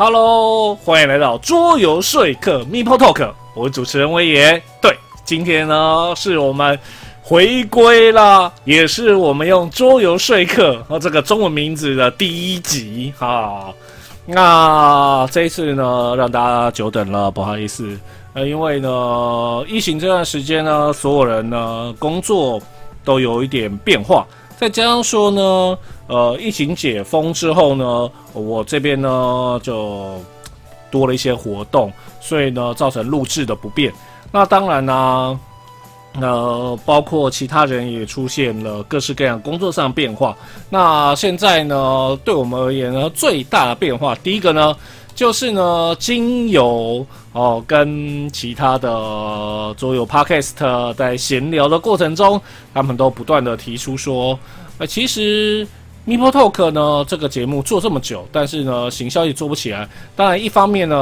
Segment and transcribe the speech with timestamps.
[0.00, 4.62] Hello，欢迎来到桌游说客 Mipo Talk，我是主持人威爷。
[4.80, 6.78] 对，今天呢是我们
[7.20, 13.74] 回归啦，也是我们用桌游说客和这个中文名字的第一集哈。
[14.24, 17.98] 那这一次呢，让大家久等了，不好意思。
[18.34, 22.62] 呃，因为呢，疫情这段时间呢，所有人呢工作
[23.04, 24.24] 都有一点变化，
[24.58, 30.20] 再加上说呢，呃，疫情解封之后呢，我这边呢就
[30.90, 33.92] 多了一些活动，所以呢，造成录制的不便。
[34.32, 35.38] 那当然呢，
[36.20, 40.36] 呃，包括其他人也出现了各式各样工作上变化。
[40.68, 44.74] 那现在呢，对我们而言呢，最大的变化，第一个呢。
[45.18, 48.88] 就是呢，经由哦跟其他的
[49.76, 52.40] 桌游 podcast 在闲聊的过程中，
[52.72, 54.38] 他们都不断的提出说，
[54.78, 55.66] 呃，其实
[56.04, 59.88] m i p o Talk 呢这个节目做这么久，但是呢行销也做不起来。
[60.14, 60.96] 当然，一方面呢，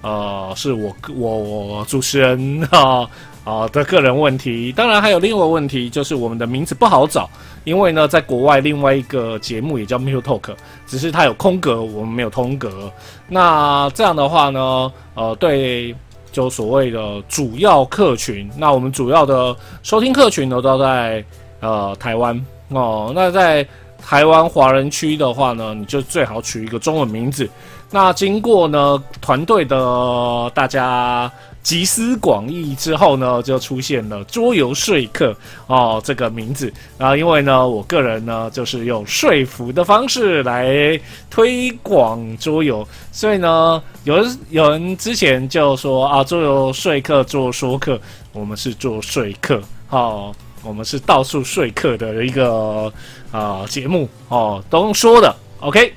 [0.00, 3.06] 呃，是我我我主持人啊。
[3.44, 7.28] 啊的个人问题，当然还有另外一个问题，就是我们的名字不好找，
[7.64, 10.54] 因为呢，在国外另外一个节目也叫 Mipotalk，
[10.86, 12.90] 只是它有空格，我们没有通格。
[13.28, 15.94] 那这样的话呢，呃，对，
[16.30, 21.24] 就所谓的主要客群，那我们主要的收听客群呢都在
[21.60, 23.12] 呃台湾哦。
[23.14, 23.66] 那在
[24.00, 27.48] 台湾华人区的话呢，你就最好取一个中文名字。
[27.90, 31.30] 那经过呢团队的大家。
[31.64, 35.34] 集思广益之后呢，就出现了桌游说客
[35.66, 36.70] 哦这个名字。
[36.98, 47.98] 然后因为呢，我个人呢就是用说服的方式来推广桌游，所以呢，有人有人之前就说啊，桌游说客做说客，
[48.34, 52.92] 我们是做说客，哦，我们是到处说客的一个
[53.32, 55.34] 啊节目哦，都说的。
[55.60, 55.94] OK，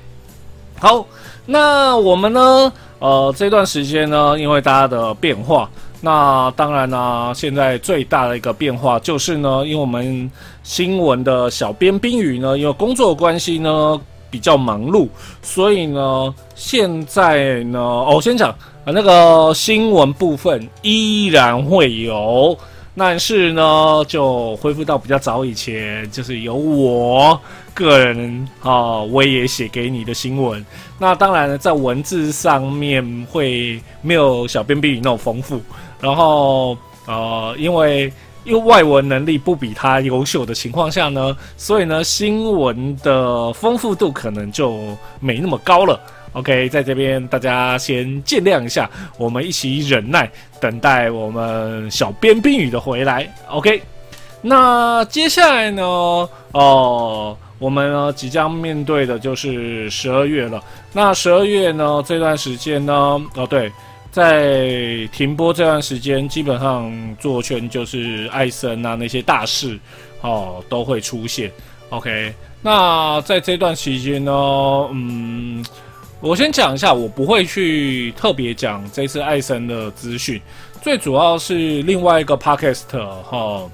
[0.80, 1.06] 好，
[1.44, 2.72] 那我们呢？
[2.98, 5.70] 呃，这段时间呢，因为大家的变化，
[6.00, 10.30] 那当然呢，现在最大的一个变化就是呢，因为我们
[10.62, 14.00] 新闻的小编冰雨呢，因为工作关系呢
[14.30, 15.08] 比较忙碌，
[15.42, 18.54] 所以呢，现在呢，我先讲
[18.84, 22.58] 那个新闻部分依然会有。
[22.98, 27.40] 但是呢，就恢复到比较早以前，就是由我
[27.72, 30.64] 个人啊，我也写给你的新闻。
[30.98, 35.62] 那当然，在文字上面会没有小编比你那种丰富。
[36.00, 36.76] 然后
[37.06, 38.12] 呃，因为
[38.44, 46.00] 因为外文能力不比他优秀的情况下呢，所以呢，新闻的丰富度可能就没那么高了。
[46.32, 50.30] OK，在这边大家先见谅一下，我们一起忍耐，
[50.60, 53.26] 等待我们小编冰雨的回来。
[53.48, 53.82] OK，
[54.42, 55.82] 那接下来呢？
[56.52, 60.62] 哦，我们呢即将面对的就是十二月了。
[60.92, 62.92] 那十二月呢这段时间呢？
[63.34, 63.72] 哦，对，
[64.12, 69.78] 在停播这段时间，基本上做圈就是艾森啊那些大事
[70.20, 71.50] 哦都会出现。
[71.88, 74.32] OK，那在这段期间呢，
[74.92, 75.64] 嗯。
[76.20, 80.40] 我先讲一下，我不会去特别讲这次艾森的资讯，
[80.82, 82.88] 最主要是另外一个 podcast
[83.22, 83.70] 哈，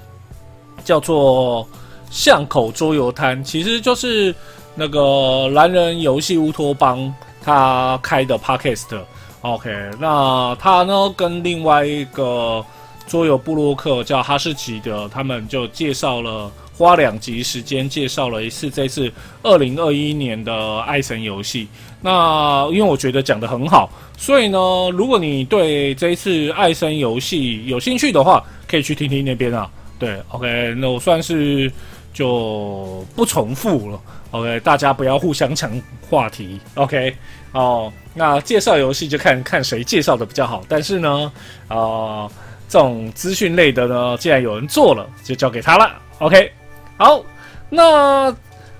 [0.83, 1.67] 叫做
[2.11, 4.33] 巷口桌游摊，其实就是
[4.75, 7.11] 那个蓝人游戏乌托邦
[7.41, 8.95] 他开的 podcast。
[9.41, 9.69] OK，
[9.99, 12.63] 那他呢跟另外一个
[13.07, 16.51] 桌游布洛克叫哈士奇的，他们就介绍了。
[16.77, 19.09] 花两集时间介绍了一次这次
[19.43, 21.69] 二零二一年的爱神游戏。
[22.05, 24.59] 那因为我觉得讲的很好，所以呢，
[24.93, 29.67] 如果你对这一次爱森游戏有兴趣的话，可以去听听那边啊。
[29.97, 31.71] 对，OK，那我算是
[32.13, 33.99] 就不重复了。
[34.29, 35.71] OK，大家不要互相抢
[36.07, 36.59] 话题。
[36.75, 37.15] OK，
[37.53, 40.61] 哦，那介绍游戏就看看谁介绍的比较好。
[40.69, 41.31] 但是呢，
[41.67, 42.29] 啊，
[42.69, 45.91] 这种资讯类的呢，既然有人做了，就交给他了。
[46.19, 46.51] OK。
[46.97, 47.19] 好，
[47.67, 48.31] 那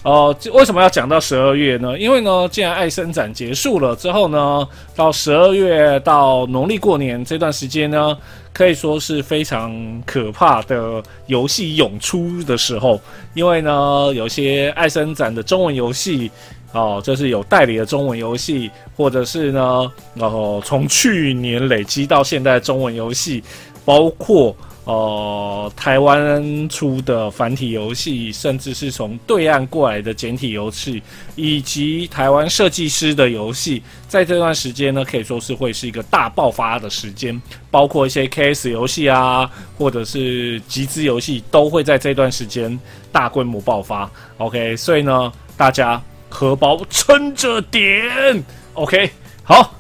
[0.06, 1.98] 呃，为什么要讲到十二月呢？
[1.98, 8.16] 因为呢，既然爱生展结束了之后呢，到十二月到农历过年这段时间呢，
[8.54, 9.74] 可以说是非常
[10.06, 13.02] 可怕的游戏涌出的时候。
[13.34, 16.30] 因为呢，有些爱生展的中文游戏
[16.72, 23.44] 哦，就是有代理的中文游戏，或者是呢，然后从去年累积到现在的中文游戏，
[23.84, 24.56] 包括。
[24.86, 31.02] 呃，台湾出的繁体游戏，甚至是从对岸过来的简体游戏，
[31.36, 37.42] 以及台湾设计师的游戏，在这段时间呢，可以说是会是一个大爆发的时间。
[37.72, 42.80] 包括一些 KS 游戏啊，或者是集资游戏，都会在这段时间
[43.12, 44.10] 大规模爆发。
[44.38, 48.44] OK，所以呢，大家荷包撑着点。
[48.76, 49.10] OK，
[49.44, 49.74] 好，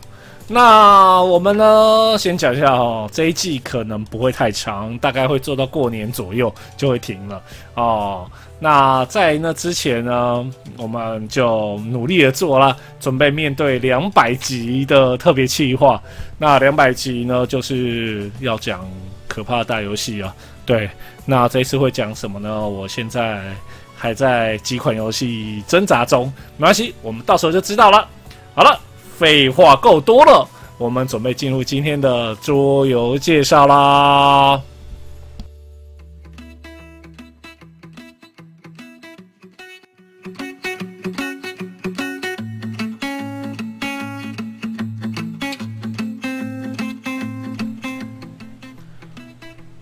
[0.47, 7.41] 那我们呢，先讲一下哦，这一季可能不会太长，大概会做到过年左右就会停了
[7.73, 8.29] 哦。
[8.59, 10.45] 那在那之前呢，
[10.77, 15.99] 我们就努力的做了，准备面对两百集的特别企划。
[16.37, 18.87] 那两百集呢，就是要讲
[19.27, 20.33] 可怕的大游戏啊。
[20.63, 20.89] 对，
[21.25, 22.67] 那这一次会讲什么呢？
[22.67, 23.41] 我现在
[23.95, 28.07] 还在几款游戏挣扎中，没关系，我们到时候就知道了。
[28.53, 28.79] 好了，
[29.17, 30.45] 废话够多了，
[30.77, 34.61] 我们准备进入今天的桌游介绍啦。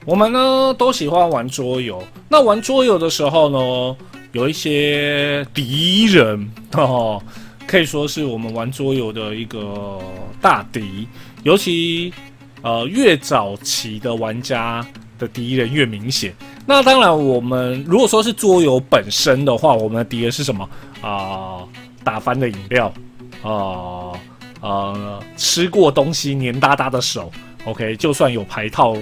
[0.06, 3.97] 我们呢都喜欢玩桌游，那玩桌游的时候呢，
[4.31, 7.19] 有一些敌人哦，
[7.73, 9.99] 可以说是我们玩桌游的一个
[10.39, 11.07] 大敌。
[11.41, 12.13] 尤其
[12.61, 14.85] 呃越早期的玩家
[15.17, 16.35] 的敌人越明显。
[16.67, 20.69] 那当然，我们如果说是桌游本身的话，我们的敌人是什么
[21.01, 21.63] 啊？
[22.03, 22.93] 打翻的饮料
[23.41, 24.13] 啊
[24.61, 27.31] 啊，吃过东西黏哒哒的手。
[27.65, 28.95] OK，就算有牌套。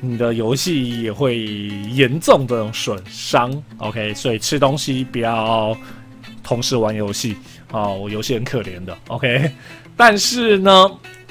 [0.00, 1.38] 你的游戏也会
[1.92, 5.76] 严重的损伤，OK，所以吃东西不要
[6.42, 7.36] 同时玩游戏，
[7.74, 9.50] 哦，我游戏很可怜的，OK。
[9.96, 10.90] 但是呢，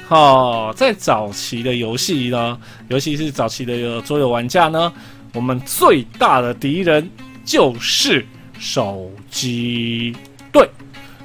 [0.10, 2.60] 哦，在早期的游戏呢，
[2.90, 4.92] 尤其是早期的桌游玩家呢，
[5.34, 7.10] 我们最大的敌人
[7.46, 8.26] 就是
[8.60, 10.14] 手机，
[10.52, 10.70] 对，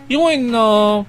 [0.07, 1.05] 因为呢。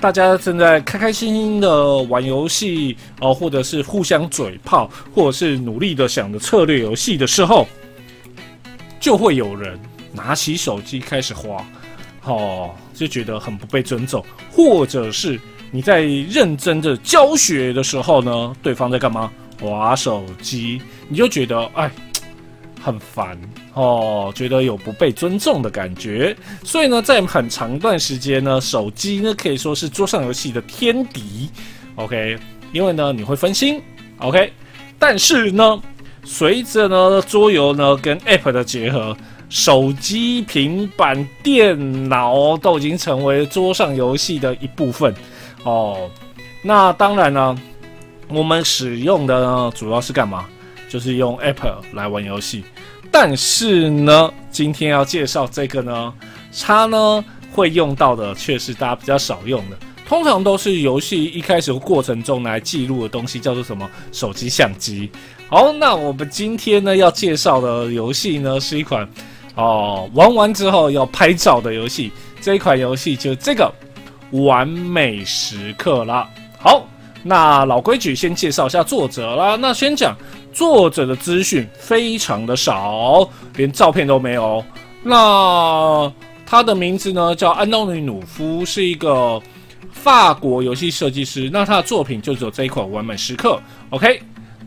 [0.00, 7.66] 大家正在开开心心的玩游戏哦，或者是互相嘴炮，或者是努力的想着策略游戏的时候，
[9.00, 9.76] 就会有人
[10.12, 11.66] 拿起手机开始滑，
[12.28, 14.22] 哦，就觉得很不被尊重；
[14.52, 15.40] 或者是
[15.70, 19.30] 你在认真的教学的时候呢，对方在干嘛？
[19.60, 21.90] 滑手机，你就觉得哎，
[22.80, 23.36] 很烦。
[23.74, 31.48] 哦，觉得有不被尊重的感觉，所以呢，在很长一段时间呢，手机呢可以说是桌上游戏的天敌。
[31.96, 32.36] OK，
[32.72, 33.80] 因为呢你会分心。
[34.18, 34.52] OK，
[34.98, 35.80] 但是呢，
[36.24, 39.16] 随着呢桌游呢跟 App 的结合，
[39.48, 45.14] 手机、平板电脑都已经成为桌上游戏的一部分。
[45.64, 46.10] 哦，
[46.62, 47.56] 那当然呢，
[48.28, 50.46] 我们使用的呢主要是干嘛？
[50.88, 52.64] 就是用 Apple 来玩游戏。
[53.10, 56.12] 但是呢，今天要介绍这个呢，
[56.60, 65.10] 它呢会用到的却是大家比较少用的，通常都是游戏一开始过程中来记录的东西，叫做什么手机相机。
[65.48, 69.08] 好，那我们今天呢要介绍的游戏呢是一款
[69.58, 72.10] 哦玩完之后要拍照的游戏，
[72.40, 73.70] 这一款游戏就这个
[74.30, 76.26] 完美时刻啦。
[76.58, 76.86] 好，
[77.22, 80.16] 那老规矩先介绍一下作者啦，那先讲。
[80.50, 84.64] 作者的资讯非常的少，连照片都没有。
[85.04, 86.10] 那
[86.44, 89.40] 他的名字呢叫安东尼努夫，是一个
[89.92, 91.48] 法国游戏设计师。
[91.52, 93.60] 那他的作品就只有这一款《完美时刻》。
[93.94, 94.20] OK，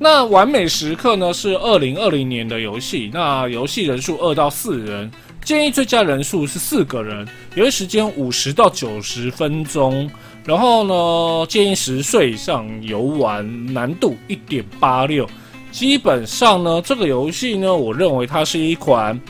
[0.04, 3.12] 那《完美时刻》呢是二零二零年的游戏。
[3.14, 5.12] 那游戏人数二到四人，
[5.46, 10.10] 建议最佳人数是四个人，游戏时间五十到九十分钟。
[10.44, 15.30] 然后呢，建议十岁以上游玩，难度一点八六。
[15.70, 19.22] 基本上呢，这个游戏呢，我认为它是一款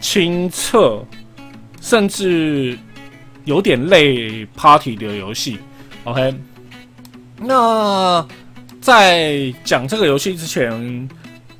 [0.00, 1.04] 亲测，
[1.80, 2.76] 甚至
[3.44, 5.56] 有点类 party 的游戏。
[6.02, 6.34] OK，
[7.38, 8.26] 那
[8.86, 11.08] 在讲这个游戏之前，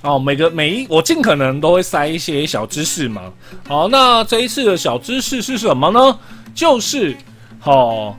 [0.00, 3.32] 哦，每个每一我尽可能都会塞一些小知识嘛。
[3.66, 6.16] 好，那这一次的小知识是什么呢？
[6.54, 7.16] 就是，
[7.58, 8.16] 好。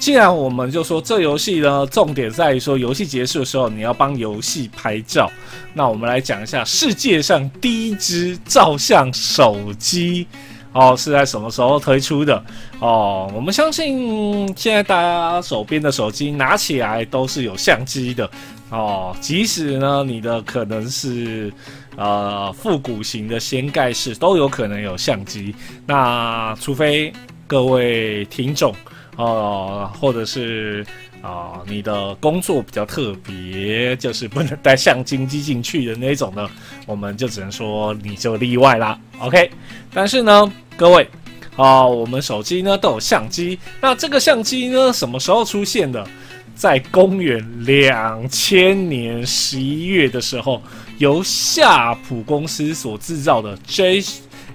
[0.00, 5.30] 既然我们就说这游戏呢，重点在于说游戏结束的时候你要帮游戏拍照。
[5.72, 10.26] 那我们来讲一下世界上第一支照相手机
[10.72, 12.42] 哦是在什么时候推出的
[12.80, 13.30] 哦？
[13.34, 18.30] 我们相信现在大家手边的手机拿起来都是有相机的
[18.70, 21.52] 哦，即使呢你的可能是
[21.96, 25.54] 呃复古型的掀盖式都有可能有相机。
[25.86, 27.12] 那除非
[27.46, 28.74] 各位听众。
[29.16, 30.86] 哦，或者是
[31.22, 36.48] 啊，你的工作比较特别，就是不能带相机进去的那种呢，
[36.86, 38.98] 我们就只能说你就例外啦。
[39.18, 39.50] OK，
[39.92, 41.08] 但是呢，各位，
[41.56, 46.06] 啊，我们手机呢都有相机，那这个相机呢什么时候出现的？
[46.52, 50.62] 在公元两千年十一月的时候，
[50.98, 54.02] 由夏普公司所制造的 J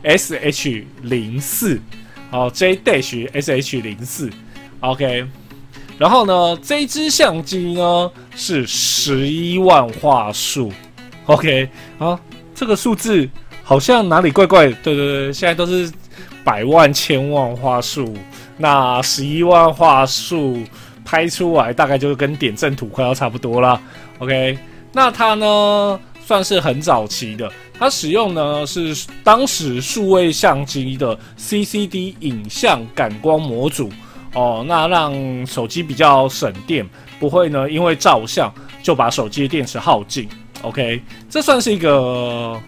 [0.04, 1.82] S H 零四，
[2.30, 4.30] 好 J Dash S H 零四。
[4.82, 5.26] OK，
[5.98, 10.72] 然后呢，这支相机呢是十一万画素。
[11.26, 12.20] OK，啊，
[12.54, 13.28] 这个数字
[13.64, 14.68] 好像哪里怪怪？
[14.68, 15.92] 对对对，现在都是
[16.44, 18.14] 百万、千万画素，
[18.58, 20.60] 那十一万画素
[21.04, 23.82] 拍出来大概就是跟点阵图快要差不多了。
[24.20, 24.58] OK，
[24.92, 33.90] 那它呢算是很早期的，它使用呢是当时数位相机的 CCD 影像感光模组
[34.36, 36.88] 哦，那让手机比较省电，
[37.20, 40.30] 不会呢因为照相就把手机的电池耗尽。
[40.62, 42.62] OK，这算是一个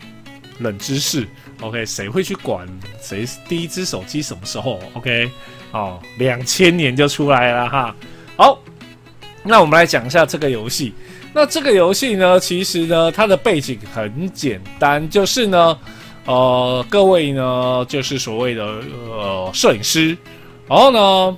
[0.59, 1.27] 冷知识。
[1.61, 2.67] OK，谁会去管
[3.01, 5.29] 谁第一只手机什么时候？OK，
[5.71, 7.95] 哦，两千年就出来了哈。
[8.35, 8.59] 好，
[9.43, 10.93] 那我们来讲一下这个游戏。
[11.33, 15.77] 那这个游戏呢，其实呢，它的背景很简单，就是呢，
[16.25, 20.15] 呃，各位呢，就是所谓的呃摄影师，
[20.67, 21.37] 然后呢，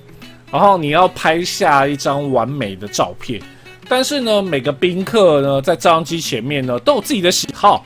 [0.52, 3.42] 然后你要拍下一张完美的照片。
[3.92, 7.84] 但是呢，每个宾客呢，在照相机前面呢，都有自己的喜好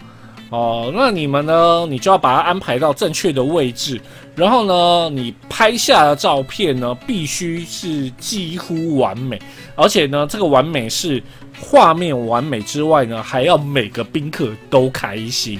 [0.49, 0.91] 哦。
[0.93, 4.01] 那你们呢，你就要把它安排到正确的位置。
[4.35, 9.39] 然后呢，你拍下的照片呢，必须是几乎完美，
[9.75, 11.23] 而且呢，这个完美是
[11.57, 15.57] 画面完美之外呢，还要每个宾客都开心。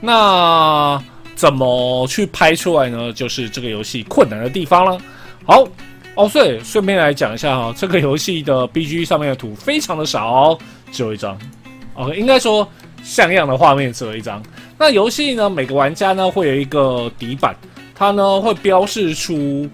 [0.00, 1.00] 那
[1.36, 3.12] 怎么去拍出来呢？
[3.12, 4.98] 就是这个游戏困难的地方了。
[5.44, 5.64] 好。
[6.16, 10.58] 哦，所以顺便来讲一下哈，这个游戏的 B G 上面的图非常的少，
[10.90, 11.38] 只有一张。
[11.92, 12.66] OK，应该说
[13.02, 14.42] 像样的画面只有一张。
[14.78, 17.54] 那游戏呢，每个玩家呢会有一个底板，
[17.94, 19.68] 它呢会标示出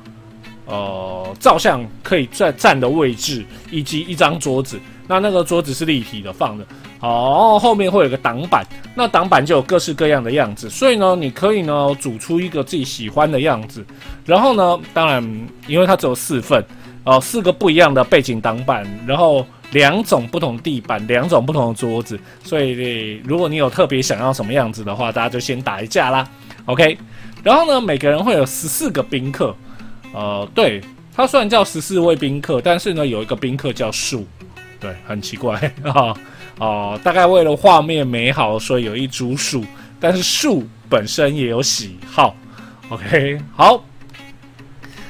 [0.67, 4.81] 呃照相可以站站的位置，以及一张桌子。
[5.07, 6.67] 那那个桌子是立体的放的。
[7.03, 13.85] 哦，后面会有个挡板，那挡板就有各式各样的样子，所以呢，你可以呢组出一个自己喜欢的样子。
[14.25, 16.65] 然后呢，当然，因为它只有四份，
[17.03, 26.29] 哦，四个不一样的背景挡板，然后两种不同地板，两种不同的桌子，所以如果你有特别想要什么样子的话，大家就先打一架啦。
[26.67, 26.97] OK，
[27.43, 29.53] 然后呢，每个人会有十四个宾客，
[30.15, 30.81] 呃，对，
[31.13, 34.25] 它虽然叫十四位宾客，但是呢，有一个宾客叫树，
[34.79, 35.91] 对，很奇怪啊。
[35.93, 36.17] 哦，
[36.59, 39.65] 哦大概为了画面美好，所以有一株树，
[39.99, 42.35] 但是树本身也有喜好。
[42.91, 43.83] OK，好。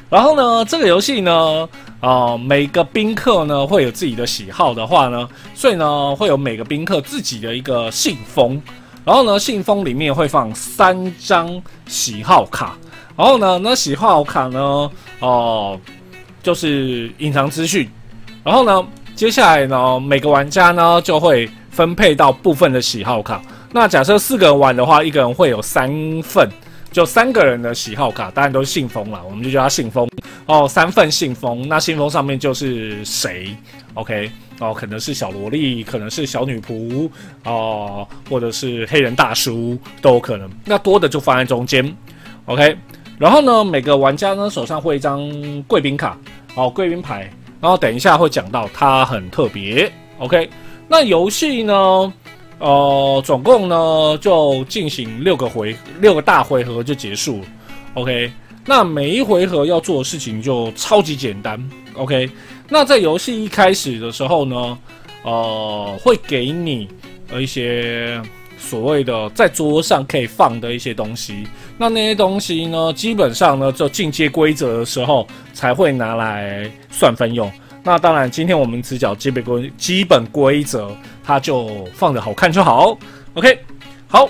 [0.08, 1.68] 然后呢，这个游戏呢，
[2.00, 8.61] 啊，每个宾客呢会有自己的喜好的话呢，所以呢会有每个宾客自己的一个信封，
[9.04, 12.76] 然后呢信封里面会放三张喜好卡，
[13.16, 15.80] 然后呢那喜好卡呢，哦，
[16.42, 17.90] 就是隐藏资讯，
[18.44, 18.87] 然后呢。
[19.14, 23.40] 接下来呢，每个玩家呢就会分配到部分的喜好卡。
[23.71, 25.90] 那假设四个人玩的话，一个人会有三
[26.23, 26.49] 份，
[26.90, 30.09] 就三个人的喜好卡，当然都是信封了，我们就叫它信封
[30.47, 30.66] 哦。
[30.69, 33.57] 三份信封，那信封上面就是谁
[33.95, 37.09] ？OK，哦，可能是小萝莉，可能是小女仆，
[37.45, 40.50] 哦，或者是黑人大叔都有可能。
[40.64, 41.95] 那多的就放在中间
[42.47, 42.76] ，OK。
[43.19, 45.23] 然后呢，每个玩家呢手上会一张
[45.69, 46.19] 贵宾卡，
[46.57, 47.31] 哦，贵宾牌。
[47.62, 50.50] 然后等一下会讲到它很特别，OK？
[50.88, 52.12] 那游戏呢？
[52.59, 57.47] 呃，总共呢就进行六个回六个大回合就结束了
[57.95, 58.33] ，OK？
[58.66, 62.28] 那每一回合要做的事情就超级简单，OK？
[62.69, 64.78] 那在游戏一开始的时候呢，
[65.23, 66.88] 呃，会给你
[67.31, 68.21] 呃一些。
[68.62, 77.52] 所谓的在桌上可以放的一些东西，那那些东西呢，基本上呢，就进阶规则的时候才会拿来算分用。
[77.85, 82.97] 那当然，今天我们只讲基本规基本规则，它就放着好看就好。
[83.35, 83.59] OK，
[84.07, 84.28] 好。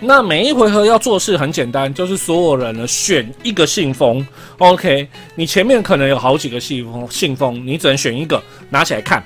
[0.00, 4.26] 那每一回合要做事很简单，就是所有人呢选一个信封。
[4.58, 9.22] OK，你前面可能有好几个信封，信封你只能选一个，拿起来看。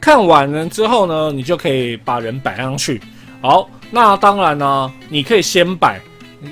[0.00, 3.00] 看完了之后呢，你就可以把人摆上去。
[3.40, 5.98] 好，那当然呢，你可以先摆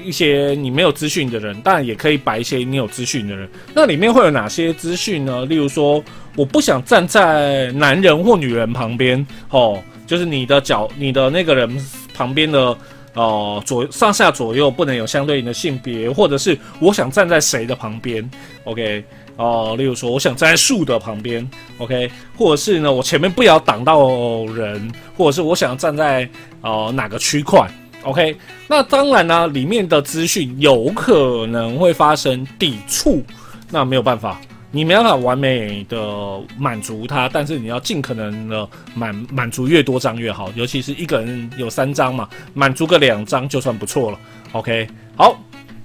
[0.04, 3.49] 一些你没有资讯的人，但也可以摆一些你有资讯的人。
[3.75, 5.45] 那里面会有哪些资讯呢？
[5.47, 6.02] 例如说，
[6.35, 11.68] 我不想站在男人或女人旁边，哦，就是你的脚，你的那个人
[12.14, 12.76] 旁边的，
[13.14, 18.28] 哦，左上下左右不能有相对应的性别，或者是我想站在谁的旁边
[18.64, 19.04] ，OK。
[19.38, 24.09] 哦，例如说，我想站在树的旁边，OK，或者是呢，我前面不要挡到
[24.47, 26.28] 人，或者是我想站在
[26.61, 27.71] 呃哪个区块
[28.02, 33.23] ，OK，那当然呢，里面的资讯有可能会发生抵触，
[33.71, 34.40] 那没有办法，
[34.73, 44.18] 你没办法完美的满足它，但是你要尽可能的满满足越多张越好，尤其是一个人有三张嘛，满足个两张就算不错了
[44.50, 45.38] ，OK，好，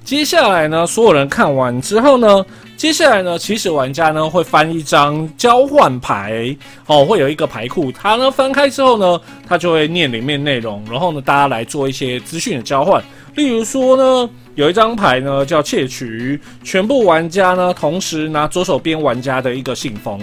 [0.03, 2.43] 接下来呢，所有人看完之后呢。
[2.83, 6.53] 接下来呢，起始玩家呢会翻一张交换牌
[6.85, 13.01] 哦，会有一个牌库，它呢翻开之后呢，它就会念里面内容，然后呢大家来做一些资讯的交换。
[13.35, 20.19] 例如说呢，有一张牌呢叫窃取，全部玩家呢同时拿左手边玩家的一个信封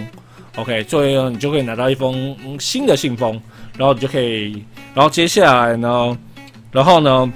[0.55, 3.41] ，OK，所以呢你就可以拿到一封新的信封，
[3.75, 4.63] 然后你就可以，
[4.93, 6.15] 然后接下来呢，
[6.71, 7.33] 然后呢。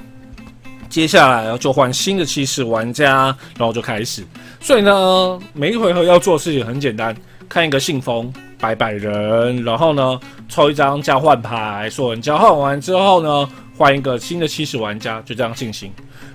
[0.87, 4.23] 接下来就换新的起始玩家，然后就开始。
[4.65, 7.15] 所以呢，每一回合要做事情很简单：
[7.47, 10.19] 看一个信封，摆摆人，然后呢
[10.49, 11.87] 抽一张交换牌。
[11.91, 15.91] 所有人交换完之后呢，换一个新的起始玩家，就这样进行。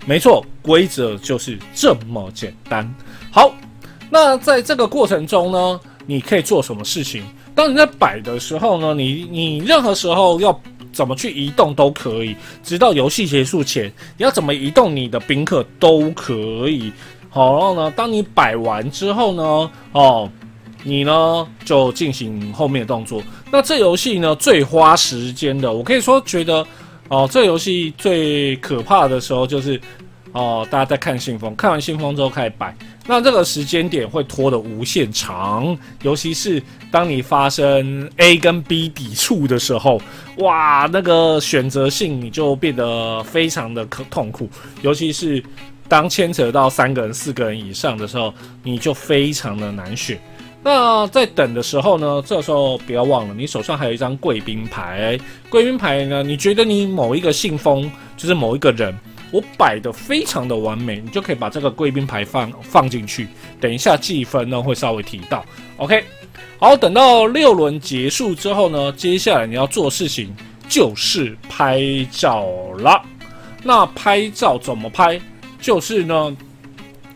[0.06, 2.88] 没错，规则就是这么简单。
[3.32, 3.52] 好，
[4.08, 7.24] 那在这个过程中呢，你可以做什么事情？
[7.52, 10.56] 当你在摆的时候呢，你你任何时候要。
[10.92, 12.34] 怎么去移动都可以，
[12.64, 16.34] 直到游戏结束前，你要怎么移动你的宾客都可
[16.68, 16.92] 以。
[17.30, 20.28] 好，然后呢，当你摆完之后呢，哦，
[20.82, 23.22] 你呢就进行后面的动作。
[23.52, 26.66] 那这游戏呢最花时间的，我可以说觉得，
[27.08, 29.80] 哦，这游戏最可怕的时候就是，
[30.32, 32.76] 哦，大家在看信封，看完信封之后开始摆。
[33.06, 40.00] 那这个时间点会拖得无限长，尤其是当你发生 A 跟 B 抵触的时候，
[40.38, 44.48] 哇，那个选择性你就变得非常的可痛苦。
[44.82, 45.42] 尤其是
[45.90, 48.32] 当牵扯到三个人、四个人以上的时候，
[48.62, 50.16] 你就非常的难选。
[50.62, 55.18] 那在等的时候呢，这时候不要忘了，你手上还有一张贵宾牌。
[55.48, 58.96] 贵宾牌呢，你觉得你某一个信封就是某一个人。
[59.32, 63.28] 我摆的非常的完美，你就可以把这个贵宾牌放放进去。
[63.60, 65.44] 等一下计分呢会稍微提到
[65.76, 66.04] ，OK。
[66.58, 70.32] 好，等到六轮结束之后呢，接下来你要做事情
[70.68, 71.80] 就是拍
[72.12, 72.46] 照
[72.78, 73.02] 了。
[73.62, 75.20] 那拍照怎么拍？
[75.60, 76.36] 就是呢，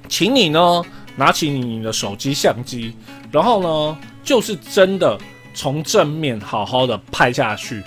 [0.09, 0.83] 请你呢
[1.17, 2.95] 拿起你的手机相机，
[3.31, 5.19] 然后呢就是真的
[5.55, 7.83] 从正面好好的拍下去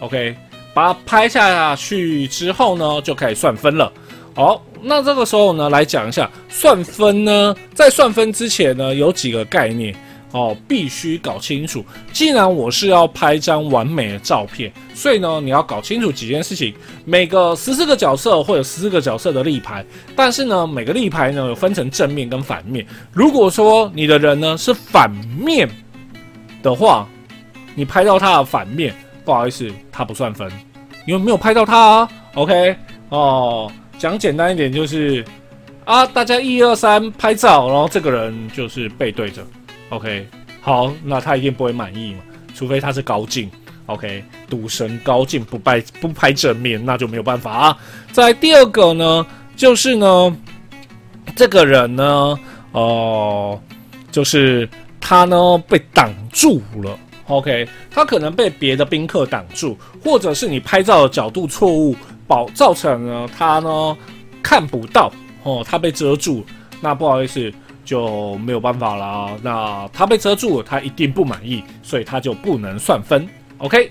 [0.00, 0.36] ，OK。
[0.74, 3.92] 把它拍下去之后呢，就可以算分了。
[4.34, 7.54] 好，那这个时候呢，来讲一下算分呢。
[7.74, 9.94] 在算分之前呢，有几个概念
[10.32, 11.84] 哦，必须搞清楚。
[12.12, 16.74] 既然我是要拍张完美的照片，所以呢，你要搞清楚几件事情。
[17.04, 19.84] 每个十四个角色会有十四个角色的立牌，
[20.16, 22.86] 但是呢，每个立牌呢有分成正面跟反面。
[23.12, 25.68] 如果说你的人呢是反面
[26.62, 27.06] 的话，
[27.74, 28.94] 你拍到他的反面。
[29.24, 30.50] 不好意思，他不算分，
[31.06, 32.08] 因为没有拍到他啊。
[32.34, 32.74] OK，
[33.10, 35.24] 哦，讲简单一点就是
[35.84, 39.40] 啊，大家一二三拍照，然后这个人就是背对着。
[39.92, 40.26] OK，
[40.62, 42.20] 好，那他一定不会满意嘛，
[42.54, 43.50] 除非他是高进。
[43.86, 47.78] OK，赌神高进不拍不拍正面，那就没有办法啊。
[48.10, 50.34] 在第二个呢，就是呢，
[51.36, 52.38] 这个人呢，
[52.72, 53.60] 哦，
[54.10, 54.66] 就是
[54.98, 56.98] 他呢被挡住了。
[57.26, 61.94] OK，他可能被别的宾客挡住，或者是你拍照的角度错误，
[62.26, 63.94] 保造成了他呢
[64.42, 66.42] 看不到哦，他被遮住，
[66.80, 67.52] 那不好意思
[67.84, 69.38] 就没有办法了。
[69.42, 73.28] 那他被遮住，他一定不满意，所以他就不能算分。
[73.58, 73.90] OK，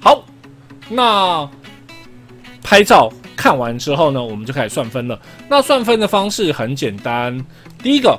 [0.00, 0.24] 好，
[0.88, 1.48] 那
[2.62, 5.18] 拍照看完之后呢，我们就开始算分了。
[5.48, 7.38] 那算分的方式很简单，
[7.82, 8.18] 第一个，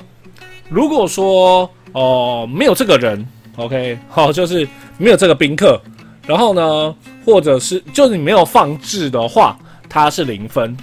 [0.69, 3.25] 如果说哦没有这个人。
[3.57, 4.65] OK，好，就是
[4.97, 5.79] 没有这个宾客，
[6.25, 10.75] 然后呢，或者是就是你没有放置的话，它是零分。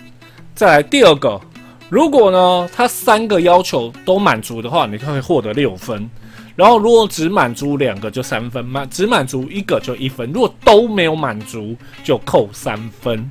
[0.55, 1.41] 再来第二个，
[1.89, 6.09] 如果呢，他三个要求都满足的话，你就会获得六分。
[6.55, 10.31] 然后如果只满足两个就三分，满只满足一个就一分。
[10.33, 13.31] 如果都没有满足就扣三分。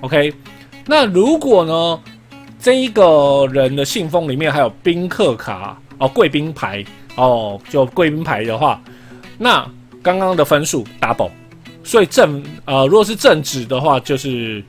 [0.00, 0.32] OK，
[0.86, 2.00] 那如果呢，
[2.60, 6.84] 这一个人的信封里面还有宾客卡哦，贵宾牌。
[7.16, 8.80] 哦，就贵宾牌的话，
[9.38, 9.68] 那
[10.04, 11.32] 刚刚的分数 double，
[11.82, 14.62] 所以正呃，如果是正值的话，就是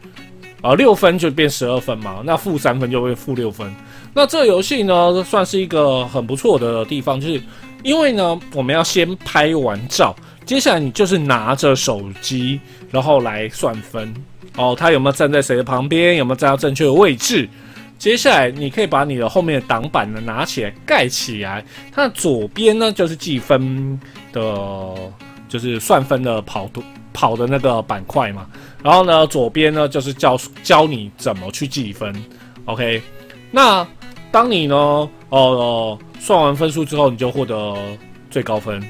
[0.62, 3.74] 啊六分就变十二分嘛，那负三分就会负六分。
[4.14, 7.42] 那这游戏呢，算是一个很不错的地方，就是
[7.84, 12.60] 因为呢，我们要先拍完照，接下来你就是拿着手机，
[12.92, 14.14] 然后来算分。
[14.58, 16.18] 哦，他有没有站在谁的旁边？
[16.18, 17.48] 有没有站到正确的位置？
[17.98, 21.64] 接下来，你可以把你的后面的挡板呢拿起来盖起来。
[21.92, 24.00] 它的左边呢就是计分
[24.34, 24.96] 的，
[25.48, 28.48] 就是算分的跑图跑的那个板块嘛。
[28.84, 32.14] 然后呢，左边呢就是教教你怎么去计分。
[32.66, 33.02] OK，
[33.52, 33.86] 那
[34.32, 37.76] 当你呢哦算完分数之后，你就获得
[38.30, 38.82] 最高分。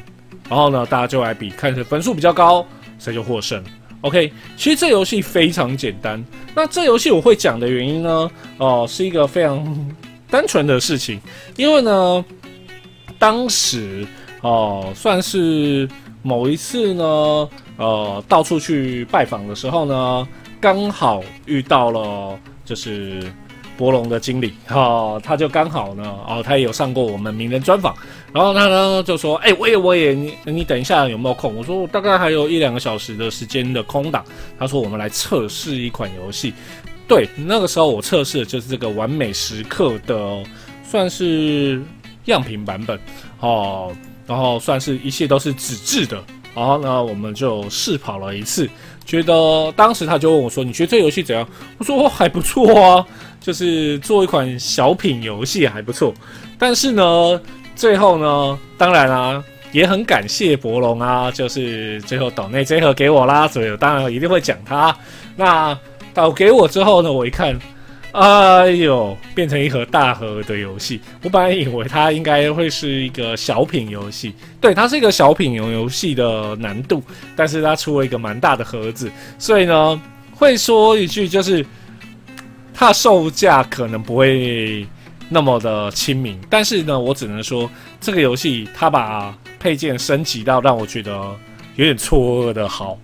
[0.49, 2.65] 然后呢，大家就来比，看谁分数比较高，
[2.97, 3.63] 谁就获胜。
[4.02, 6.23] OK，其实这游戏非常简单。
[6.56, 8.32] 那这游戏我会讲的原因呢？
[8.58, 9.93] 哦，是一个非常
[10.30, 11.19] 单纯的事情，
[11.56, 12.25] 因为呢，
[13.19, 14.08] 当时
[14.41, 15.88] 哦，算是
[16.21, 17.03] 某一次呢，
[17.77, 20.27] 呃，到处去拜访的时候呢，
[20.60, 23.23] 刚好遇到了就是
[23.77, 27.95] 博龙的经理哈，他就刚好呢，哦，他也有上过我们名人专访，
[28.34, 31.55] 然后他呢就说，哎，我也我也你你等一下有没有空？
[31.55, 34.23] 我说我大概还有一两个小时的时间的空档。
[34.60, 36.53] 他说我们来测试一款游戏。
[37.08, 40.43] 对，那个时候我测试的就是这个完美时刻的，
[40.84, 41.82] 算是
[42.25, 42.99] 样品版本
[43.39, 43.91] 哦，
[44.29, 46.23] 然后算是一切都是纸质的，
[46.55, 48.69] 然后呢，我们就试跑了一次，
[49.05, 51.45] 觉得当时他就问我说：“你觉得这游戏怎样？”
[51.79, 53.05] 我说：“还不错啊，
[53.41, 56.13] 就是做一款小品游戏还不错。”
[56.57, 57.41] 但是呢，
[57.75, 64.95] 最后呢，当然啊，也很感谢博龙啊，就是最后岛内这盒给我啦，所以当然一定会讲他
[65.35, 65.77] 那。
[66.11, 67.57] 导给我之后呢，我一看，
[68.11, 70.99] 哎呦，变成一盒大盒的游戏。
[71.21, 77.03] 我本来以为它应该会是一个小品游戏，对，它是一个小品游游戏的难度，
[77.35, 80.01] 但是它出了一个蛮大的盒子，所以呢，
[80.33, 81.63] 会说一句就是，
[82.73, 84.87] 它售价可能不会
[85.29, 87.69] 那么的亲民，但是呢，我只能说
[88.01, 91.13] 这个游戏它把配件升级到让我觉得
[91.75, 92.97] 有点错愕的好。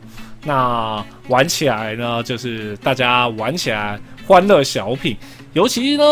[0.48, 5.16] 那玩起来呢，就是大家玩起来欢乐小品，
[5.54, 6.04] 尤其呢，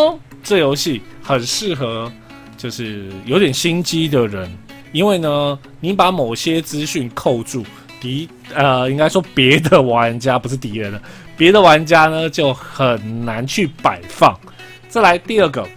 [0.44, 2.12] 这游戏很适合
[2.58, 4.52] 就是有点心机的人，
[4.92, 7.66] 因为呢，你把某些资讯扣住
[8.00, 11.02] 敌，呃，应该说别的玩家不是敌人了，
[11.36, 14.40] 别的玩家呢就很难去摆放。
[14.88, 15.68] 再来第二个，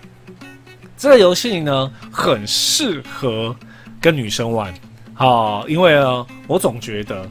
[0.97, 3.57] 这个游戏呢很适合
[4.01, 4.75] 跟女生玩，
[5.15, 7.29] 好，因为呢，我总觉得。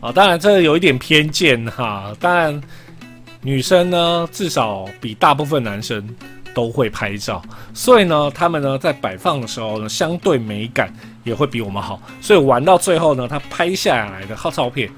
[0.00, 2.14] 啊，当然这有一点偏见哈。
[2.20, 2.62] 当然，
[3.42, 6.06] 女生呢至少比大部分男生
[6.54, 7.40] 都会拍照，
[7.72, 12.00] 所以呢，他们呢在摆放的时候呢，相对美感也会比我们好。
[12.20, 14.90] 所以玩到最后呢，他拍下来的好照片，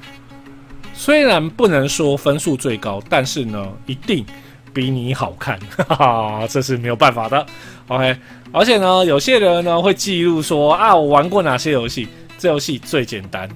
[0.95, 4.25] 虽然不能说分数最高，但是呢，一定
[4.73, 7.45] 比你好看， 哈哈，这是没有办法的。
[7.89, 8.17] OK，
[8.53, 13.47] 而且呢，有些人呢会记录说啊，我玩过哪些游戏，这游戏最简单。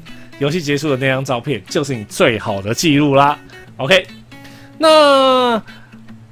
[0.41, 3.39] 游戏结束的那张照片就是你最好的记录啦。
[3.77, 4.05] OK，
[4.79, 5.63] 那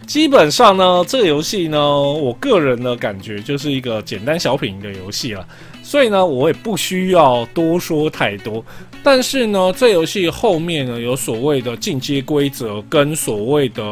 [0.06, 5.46] 基本上呢，这个游戏呢，我个人的感觉就是一个简单小品的游戏了，
[5.82, 8.64] 所以呢，我也不需要多说太多。
[9.02, 13.82] 但是呢，这游戏后面呢，有所谓的进阶规则跟所谓的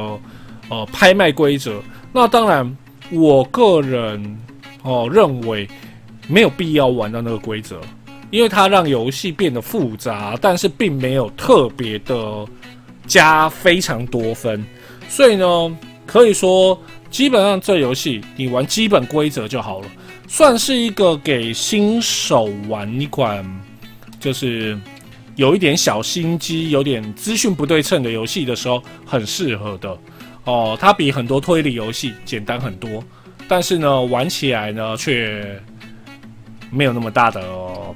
[0.68, 1.80] 呃拍卖规则。
[2.12, 2.76] 那当然，
[3.10, 4.38] 我个人
[4.82, 5.68] 哦认为
[6.28, 7.80] 没有必要玩到那个规则。
[8.30, 12.46] 因为它让游戏变得复杂，但是并没有特别的
[13.06, 14.64] 加非常多分，
[15.08, 19.86] 所以呢，可以说基本上这游戏你玩基本规则就好了，
[20.28, 23.44] 算是一个给新手玩一款，
[24.18, 24.78] 就是
[25.36, 29.98] 有一点小心机、有点资讯不对称的游戏的时候很适合的
[30.44, 30.76] 哦。
[30.80, 33.02] 它比很多推理游戏简单很多，
[33.48, 35.60] 但是呢，玩起来呢却。
[36.72, 37.42] 没有那么大的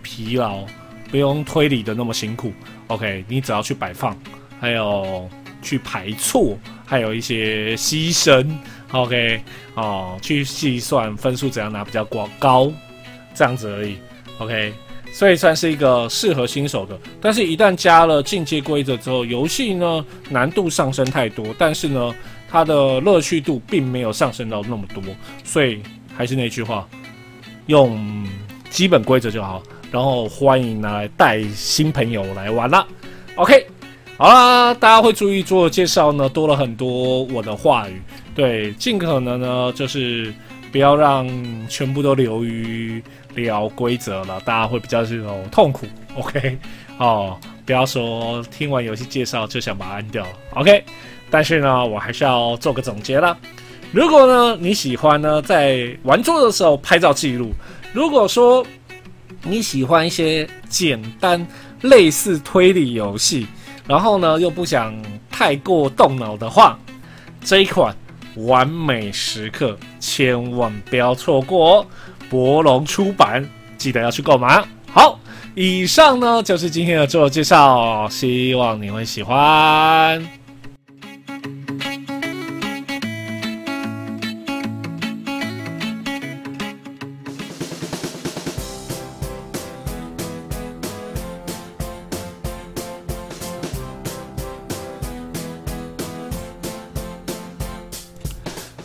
[0.03, 0.65] 疲劳，
[1.09, 2.53] 不用推理的那么辛苦。
[2.89, 4.19] OK，你只要去摆放，
[4.61, 5.29] 还有
[5.63, 8.47] 去排错，还有一些牺牲。
[8.93, 9.41] OK，
[9.75, 12.73] 哦，去计算分数怎样拿比较高高，
[13.35, 13.97] 这样子而已。
[14.39, 14.73] OK，
[15.13, 16.99] 所以算是一个适合新手的。
[17.21, 22.15] 但是，一旦加了进阶规则之后，游戏呢难度上升太多，但是呢
[22.49, 25.03] 它的乐趣度并没有上升到那么多。
[25.43, 25.83] 所以
[26.17, 26.89] 还是那句话，
[27.67, 28.27] 用。
[28.71, 29.63] 基本规则就好，
[29.93, 32.85] 然后欢迎来带新朋友来玩啦。
[33.37, 33.69] OK，
[34.25, 38.01] 好啦，大家会注意做介绍呢，多了很多我的话语，
[38.35, 40.33] 对，尽可能呢就是
[40.73, 41.29] 不要让
[41.69, 43.03] 全部都流于
[43.35, 45.87] 聊规则了，大家会比较这种痛苦。
[46.17, 46.57] OK，
[46.97, 50.31] 哦，不要说听完游戏介绍就想把它按掉了。
[50.55, 50.83] OK，
[51.29, 53.37] 但是呢，我还是要做个总结了。
[53.93, 57.53] 如果呢你喜欢呢在玩桌的时候拍照记录。
[57.93, 58.67] 如果说
[59.43, 61.47] 你喜欢一些简单
[61.83, 63.47] 类似推理游戏，
[63.87, 64.95] 然后呢又不想
[65.31, 66.79] 太过动脑的话，
[67.43, 67.95] 这一款
[68.45, 71.87] 《完美时刻》千万不要错过哦！
[72.31, 74.65] 博龙出版，记得要去购买。
[74.91, 75.19] 好，
[75.55, 80.44] 以上呢就是今天的自我介绍，希望你会喜欢。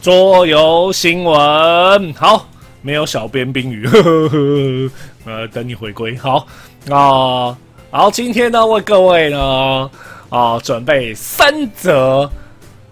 [0.09, 2.49] 桌游新闻，好，
[2.81, 4.91] 没有小编冰雨，呵呵呵，
[5.23, 6.17] 呃，等你回归。
[6.17, 6.47] 好
[6.89, 7.55] 啊，
[7.91, 9.91] 好今天呢，为各位呢
[10.29, 12.27] 啊准备三则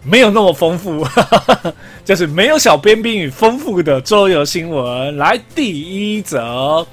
[0.03, 1.03] 没有那么丰富，
[2.05, 5.17] 就是没有小编冰雨丰富的桌游新闻。
[5.17, 5.81] 来，第
[6.15, 6.85] 一则。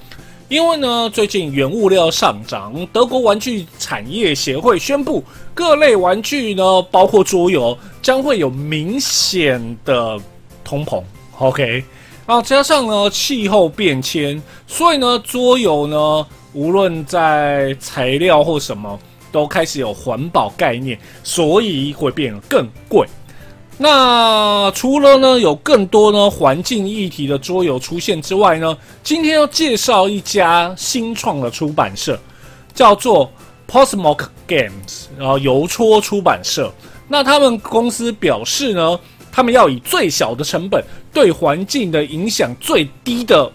[0.49, 10.21] 因为呢，最近原物料上涨，德国玩具产业协会宣布，各类玩具呢，包括桌游，将会有明显的
[10.63, 11.03] 通膨。
[11.39, 11.83] OK，
[12.27, 18.99] 啊，加上呢气候变迁，所以呢桌游呢，无论在材料或什么，
[19.33, 23.09] 都开始有环保概念，所以会变得更贵。
[23.77, 32.17] 那除了呢有更多呢环境议题的桌游出现之外呢，今天要介绍一家新创的出版社，
[32.73, 33.29] 叫做
[33.69, 36.73] Postmark Games，然后邮戳出版社。
[37.09, 38.99] 那他们公司表示呢，
[39.33, 40.81] 他们要以最小的成本，
[41.13, 43.51] 对环境的影响最低的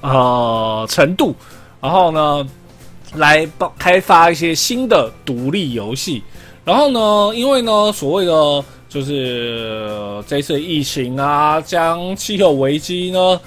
[0.00, 1.34] 呃程度，
[1.82, 2.48] 然后呢
[3.12, 3.46] 来
[3.78, 6.22] 开发一些新的独立游戏。
[6.64, 8.64] 然后呢，因为呢所谓的。
[8.90, 13.40] 就是这次疫情啊，将气候危机呢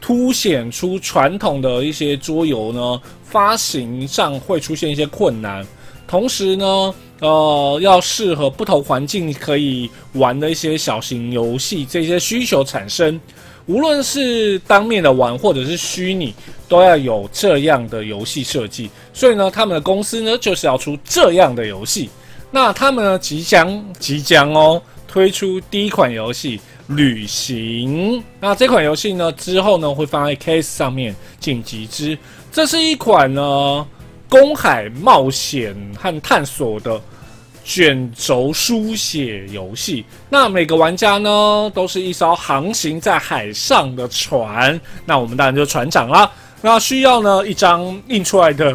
[0.00, 5.66] 凸显出传统的一些桌游呢发行上会出现一些困难，
[6.08, 13.20] 同时呢，呃，要适合不同环境可以玩的一些小型游戏，这些需求产生，
[13.66, 16.32] 无论是当面的玩或者是虚拟，
[16.68, 18.88] 都要有这样的游戏设计。
[19.12, 22.08] 所以呢，他们的公司呢就是要出这样的游戏。
[22.50, 26.58] 那他们呢，即将即将哦推出第一款游戏
[26.94, 28.18] 《旅行》。
[28.40, 32.16] 那这款游戏呢，之后呢会放在 Case 上面进集之。
[32.50, 33.86] 这是一款呢
[34.28, 37.00] 公海冒险和探索的
[37.62, 40.04] 卷轴书写游戏。
[40.30, 44.80] 那每个玩家呢都是一艘航行在海上的船。
[45.04, 46.30] 那我们当然就船长啦。
[46.62, 48.72] 那需要呢一张印出来的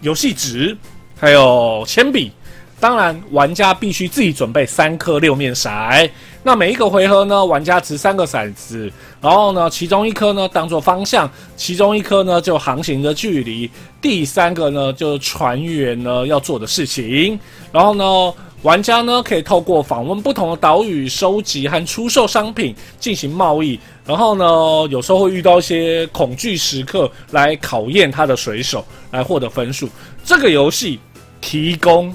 [0.00, 0.76] 游戏纸，
[1.18, 2.32] 还有铅笔。
[2.78, 6.08] 当然，玩家必须自己准备三颗六面骰。
[6.42, 13.68] 那每一个回合呢，玩家掷三个骰子，然后呢，其中一颗呢当做方向，其中一颗呢就航行的距离，
[14.00, 17.40] 第三个呢就是船员呢要做的事情。
[17.72, 23.80] 然后呢，玩家呢可以透过访问不同的岛屿，收集和出售商品，进行贸易。
[24.04, 24.44] 然后呢，
[24.90, 29.88] 有时候会遇到一些恐惧时刻，来考验他的水手，来获得分数。
[30.22, 31.00] 这个游戏
[31.40, 32.14] 提供。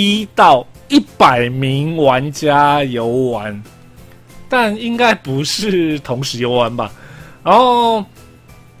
[0.00, 3.62] 一到一百名玩家游玩，
[4.48, 6.90] 但应该不是同时游玩吧？
[7.44, 8.02] 然后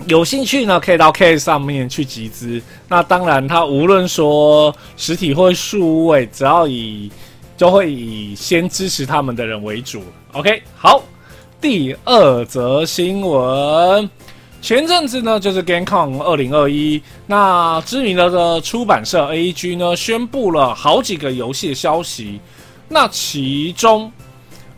[0.06, 2.62] 有兴趣呢，可以到 K 上面去集资。
[2.88, 7.12] 那当然，它无论说实体或数位，只要以
[7.54, 10.02] 就会以先支持他们的人为主。
[10.32, 11.02] OK，好，
[11.60, 14.08] 第二则新闻。
[14.62, 22.38] 前阵子呢，就是 GameCon 二零二一，那知名的的出版社 AEG 呢，宣布了好几个游戏的消息。
[22.86, 24.12] 那其中，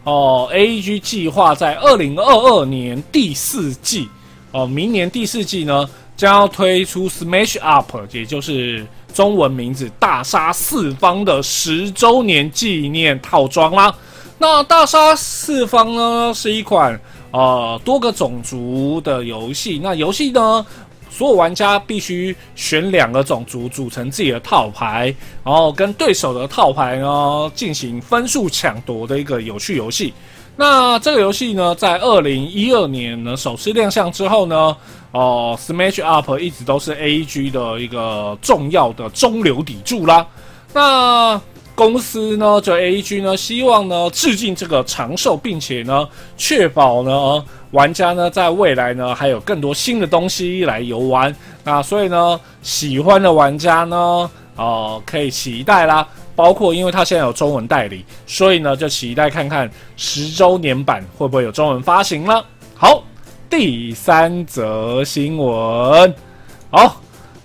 [0.05, 4.09] 哦，AEG 计划在二零二二年第四季，
[4.53, 13.93] 哦，明年第四季呢，将要推出 Smash Up，也就是中文名字“大杀四方”的十周年纪念套装啦。
[14.39, 16.99] 那“大杀四方”呢，是一款。
[17.33, 20.65] 呃，多个种族的游戏，那游戏呢，
[21.11, 30.13] 所有玩家必须选两个种族组成自己的套牌，然后跟对手的套牌呢进行分数抢夺的一个有趣游戏。
[30.55, 34.77] 那这个游戏呢，在二零一二年呢首次亮相之后呢，
[35.13, 40.27] 哦，Smash Up 一直都是 A G 的一个重要的中流砥柱啦。
[40.75, 41.41] 那
[41.75, 46.07] 公司呢，就 AEG 呢，希望呢，致敬这个长寿，并且呢，
[46.37, 51.35] 确保呢，玩家呢，在未来呢，还有更多新的东西来游玩。
[51.65, 56.07] 那所以呢，喜欢的玩家呢，哦，可以期待啦。
[56.35, 62.45] 包括因为它现在有中文代理，所以呢，就期待看看十周年版会不会有中文发行了。
[62.75, 63.05] 好，
[63.51, 66.15] 第三则新闻，
[66.71, 67.01] 好，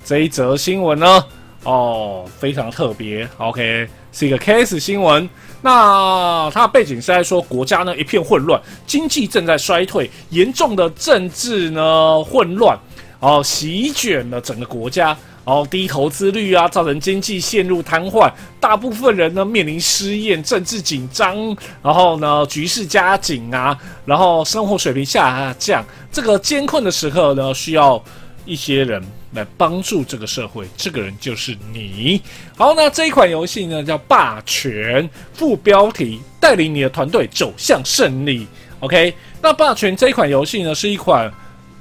[0.05, 1.25] 这一则新闻呢，
[1.63, 3.87] 哦，非常特别，OK。
[4.17, 5.30] 是一个 case 新闻，
[5.62, 12.75] 那它的背景是在说国家呢一片混乱，经济正在衰退，严重的政治呢混乱，
[13.19, 18.27] 哦席卷了整个国家，哦低投资率啊，造成经济陷入瘫痪，
[18.60, 28.03] 大部分人呢面临失业，政治紧张，然后呢局势加紧啊，然后生活水平下降，这个艰困的时刻呢需要
[28.47, 28.99] 一些人。
[29.33, 32.21] 来帮助这个社会，这个人就是你。
[32.55, 38.47] 好，那这一款游戏呢叫《霸权》，副标题带领你的团队走向胜利。
[38.79, 41.31] OK，那《霸权》这一款游戏呢是一款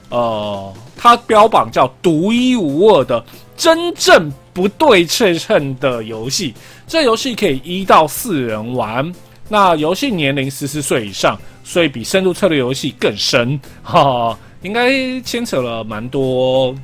[0.08, 3.24] 呃，它标榜叫独一无二的
[3.56, 6.54] 真正不对称的游戏。
[6.86, 9.12] 这游戏可以一到四人玩，
[9.48, 16.74] 那游戏年龄十四岁以上，所以比深度策略游戏更深，哈，应该牵扯了蛮多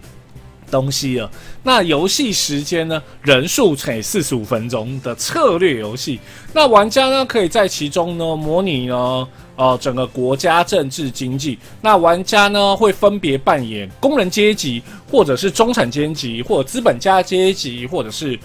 [0.73, 1.31] 东西了。
[1.63, 3.01] 那游戏时间呢？
[3.21, 6.19] 人数乘以四十五分钟的策略游戏。
[6.55, 11.59] 那玩家呢，可以在其中呢模拟呢，呃，整个国家政治经济。
[11.83, 18.39] 那玩家呢会分别扮演工人阶级，或者是中产阶级，或者资本家阶级，或者是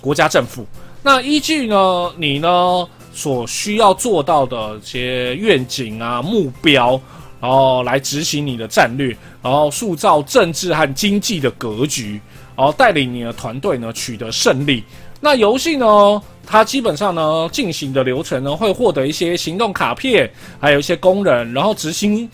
[0.00, 0.66] 国家政府。
[1.02, 7.00] 那依据呢你呢所需要做到的一些愿景啊目标，
[7.40, 12.20] 然后来执行你的战略，然后塑造政治和经济的格局。
[12.56, 14.82] 然后带领你的团队呢取得胜利。
[15.20, 22.26] 那游戏呢，它基本上呢进行的流程呢会获得一些行动卡片，还有一些工人，然后执行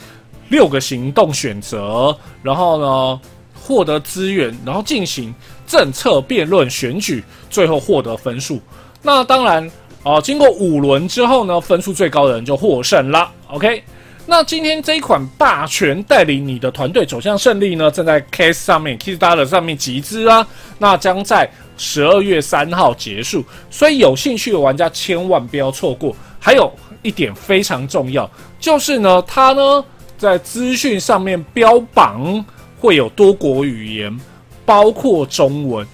[0.48, 3.20] 六个行动选择，然后呢
[3.52, 5.34] 获得资源，然后进行
[5.66, 8.60] 政策辩论、选举，最后获得分数。
[9.02, 9.68] 那当然
[10.04, 13.28] 啊，经过五轮之后呢，分数最高的人就获胜了。
[13.48, 13.82] OK。
[14.24, 20.46] 那今天这一款霸权带领你的团队走向胜利呢，正在 Case 上面 k i s s Star 上面集资啊，
[20.78, 26.14] 那将在十二月三号结束，所以有兴趣的玩家千万不要错过。
[26.38, 28.30] 还有一点非常重要，
[28.60, 29.84] 就是呢，它呢
[30.16, 32.44] 在资讯上面标榜
[32.78, 34.20] 会有多国语言，
[34.64, 35.86] 包括中文，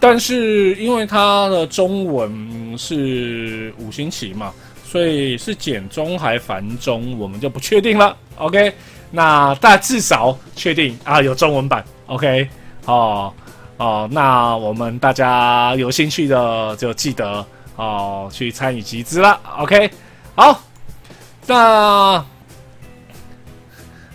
[0.00, 4.52] 但是因为它的中文是五星旗嘛。
[4.90, 8.16] 所以是简中还繁中，我们就不确定了。
[8.38, 8.74] OK，
[9.12, 11.84] 那但至少确定啊，有中文版。
[12.06, 12.48] OK，
[12.86, 13.32] 哦
[13.76, 19.38] 哦，那我们大家有兴趣的就记得哦去参与集资了。
[19.58, 19.88] OK，
[20.34, 20.60] 好，
[21.46, 22.24] 那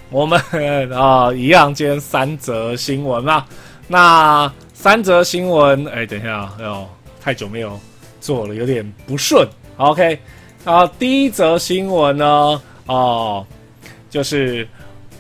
[0.10, 0.38] 我们
[0.92, 3.46] 啊一样，今天三则新闻嘛。
[3.88, 6.86] 那三则新闻，哎，等一下，哎呦，
[7.22, 7.80] 太久没有
[8.20, 9.48] 做了，有点不顺。
[9.78, 10.20] OK。
[10.66, 13.46] 啊，第一则新闻呢，哦，
[14.10, 14.68] 就是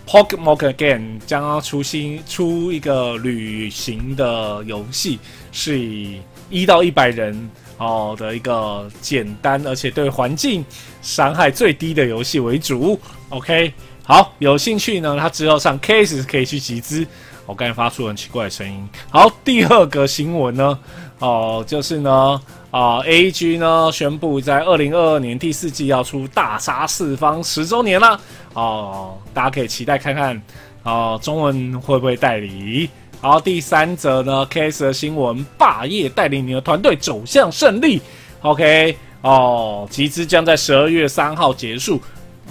[0.08, 5.19] Pokemon Again 将要出新出一个旅行的游戏，
[5.51, 10.65] 是以一到一百人哦的一个简单而且对环境
[11.03, 12.99] 伤害最低的游戏为主。
[13.29, 17.05] OK，好，有兴趣呢，他之后上 Case 可以去集资。
[17.45, 18.89] 我刚才发出很奇怪的声音。
[19.12, 20.79] 好，第二个新闻呢，
[21.19, 22.41] 哦，就是呢。
[22.75, 28.19] 啊，A G 呢宣布在二零二二年第四季要出大杀四方十周年了
[28.53, 30.41] 哦，大家可以期待看看
[30.83, 32.89] 哦，中文会不会代理？
[33.21, 38.01] 好，第三则呢，K S 的新闻，霸业带领你的团队走向胜利。
[38.41, 42.01] OK，哦，集资将在十二月三号结束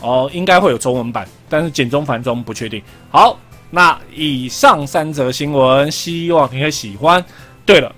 [0.01, 2.83] 哦，应该会有中文版，但是简中繁中不确定。
[3.11, 3.39] 好，
[3.71, 7.23] 那以上三则新闻，希望你会喜欢。
[7.67, 7.95] 对了。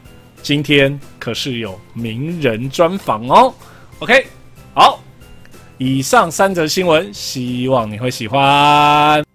[0.47, 3.53] 今天可是有名人专访哦
[3.99, 4.29] ，OK，
[4.75, 5.01] 好，
[5.77, 9.26] 以上三则新闻，希望你会喜欢。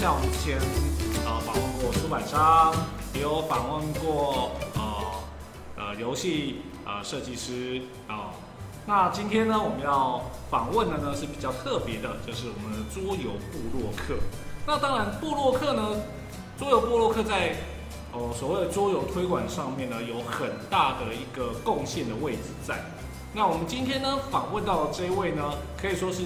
[0.00, 0.58] 像我们之前
[1.26, 2.72] 呃访问过出版商，
[3.14, 4.82] 也有访问过呃
[5.76, 8.32] 呃游戏呃设计师啊。
[8.86, 14.14] 那今天呢，我们要访问的呢是比较特别的，就是我们的桌游部落客。
[14.66, 15.96] 那当然，部落客呢，
[16.58, 17.56] 桌游部落客在
[18.12, 22.82] 哦所谓的桌游推广上面呢，有很大的一个贡献的位置在。
[23.32, 26.22] 那我们今天呢访问到的这位呢，可以说是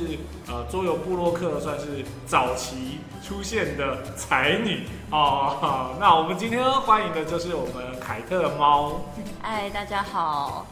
[0.49, 5.95] 呃桌游布洛克算是早期出现的才女哦。
[6.01, 9.03] 那我们今天欢迎的就是我们凯特的猫。
[9.43, 10.67] 嗨，大家好。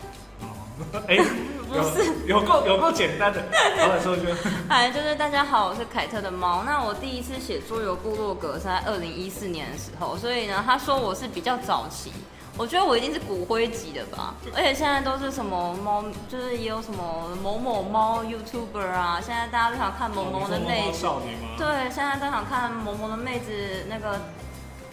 [1.07, 1.19] 哎，
[1.69, 3.43] 不是，有够有够简单的。
[3.77, 4.27] 好，说一句。
[4.71, 6.63] 嗨，就是大家好，我是凯特的猫。
[6.65, 12.11] 那我第一次写桌游部落格是在二零一四年的时候，所以呢，他说我是比较早期。
[12.59, 21.55] 我觉得我一定是骨灰级的吧，而且现在都是什么猫，就是也有什么某某猫 YouTuber 啊，现在大家都想看萌萌的妹子，少女吗？
[21.57, 23.51] 对，现在都想看萌萌的妹子
[23.89, 24.21] 那个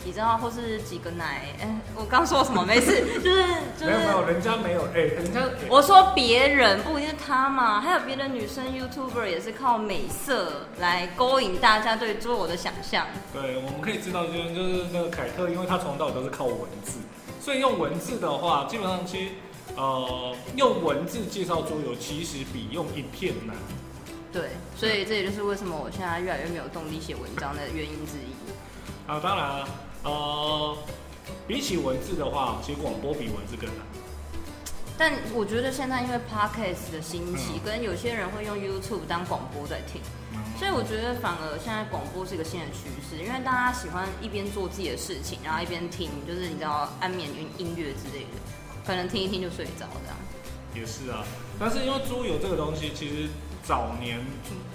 [0.06, 2.64] 你知道，或是几个奶，哎，我刚说什么？
[2.66, 3.44] 没事， 就是
[3.78, 13.06] 就是没有没有，人家没有，哎，人家我说别人不一定是他嘛，还有别的女生 YouTuber 也是靠美色来勾引大家对桌游的想象。
[13.34, 17.00] 对，我们可以知道，就是就是那个凯特，因为她从头到尾都是靠文字，
[17.50, 19.32] 所以用文字的话，基本上其实
[19.76, 23.56] 呃用文字介绍桌游，其实比用影片难。
[24.32, 29.10] 对，所以这也就是为什么我现在越来越没有动力写文章的原因之一。
[29.10, 29.66] 啊，当然，
[30.04, 30.78] 呃，
[31.48, 33.84] 比起文字的话，其实广播比文字更难。
[34.96, 40.00] 但我觉得现在因为 podcast 的兴起，跟有些人会用 YouTube 当广播在听，
[40.58, 48.38] 所以我觉得反而现在广播是一个新的趋势，因为大家喜欢一边做自己的事情，然后一边听，就是你知道安眠音音乐之类的，
[48.86, 50.18] 可能听一听就睡着这样。
[50.76, 51.24] 也是啊，
[51.60, 53.30] 但是因为桌游这个东西，其实
[53.64, 54.20] 早年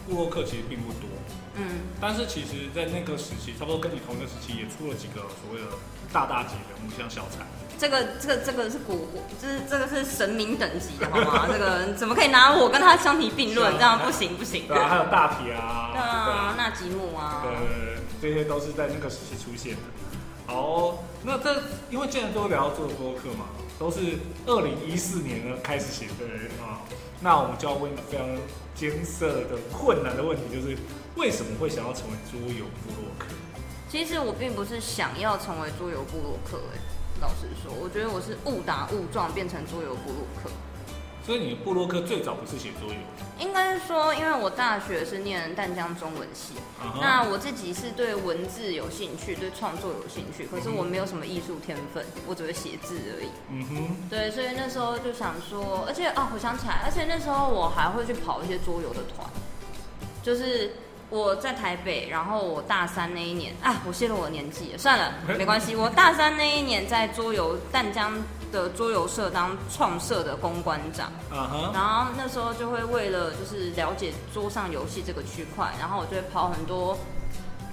[0.06, 1.08] 布洛克其实并不多。
[1.56, 5.66] 嗯，但是其实，在那个时期，差不多跟你同一个时期，也出了几个所谓的
[6.12, 7.46] 大大级人物，像小彩。
[7.78, 9.08] 这个、这个、这个是古，
[9.40, 11.46] 就是这个是神明等级的，好吗？
[11.52, 13.72] 这个怎么可以拿我跟他相提并论？
[13.74, 14.66] 这样不行不行。
[14.66, 19.80] 对啊，还有大铁啊，对啊，纳吉姆啊，对，这些都是在那个时期出现的。
[20.46, 23.46] 好，那这因为既然都聊到做播客嘛，
[23.78, 24.00] 都是
[24.46, 26.24] 二零一四年呢开始写的
[26.62, 26.80] 啊，
[27.20, 28.26] 那我们就要问一个非常
[28.74, 30.76] 艰涩的困难的问题，就是。
[31.16, 33.26] 为什么会想要成为桌游部落客？
[33.88, 36.78] 其实我并不是想要成为桌游部落客，哎，
[37.20, 40.50] 老实说，我觉得我是误打误撞变成桌游部落客。
[41.24, 42.96] 所以你的布洛克最早不是写桌游？
[43.38, 46.52] 应该是说，因为我大学是念淡江中文系，
[47.00, 53.28] 那我自己是对文字有兴趣，对创作有兴趣，可是我没有什么艺术天分，我只会写字而已。
[53.48, 54.08] 嗯哼。
[54.10, 59.26] 对，所以那时候就想说，而且啊，我想起来，而且那时候我还会去跑一些桌游的团，
[60.22, 60.72] 就是。
[61.14, 65.76] 我在台北，然后我大三那一年啊，我泄露我的年纪，算了， 没关系。
[65.76, 68.12] 我大三那一年在桌游淡江
[68.50, 71.12] 的桌游社当创社的公关长，
[71.72, 76.98] 然后那时候就会为了就是了解桌上游戏这个区块，然后我就会跑很多。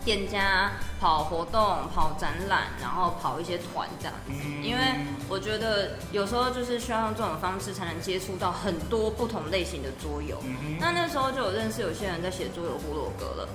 [0.03, 1.61] 店家跑活动、
[1.93, 4.33] 跑展览，然后跑一些团这样子，
[4.63, 4.81] 因为
[5.29, 10.41] 我觉得有时候就是需要用这种方式才能接触到很多不同类型的桌游。
[10.79, 13.47] 那那时候就有认识有些人在写桌游部落格了。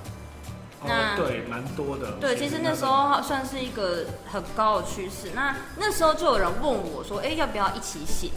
[0.85, 2.11] 那对，蛮多的。
[2.21, 5.31] 对，其实那时候算是一个很高的趋势。
[5.33, 8.29] 那那时候就有人问我说：“哎，要不要一起写？”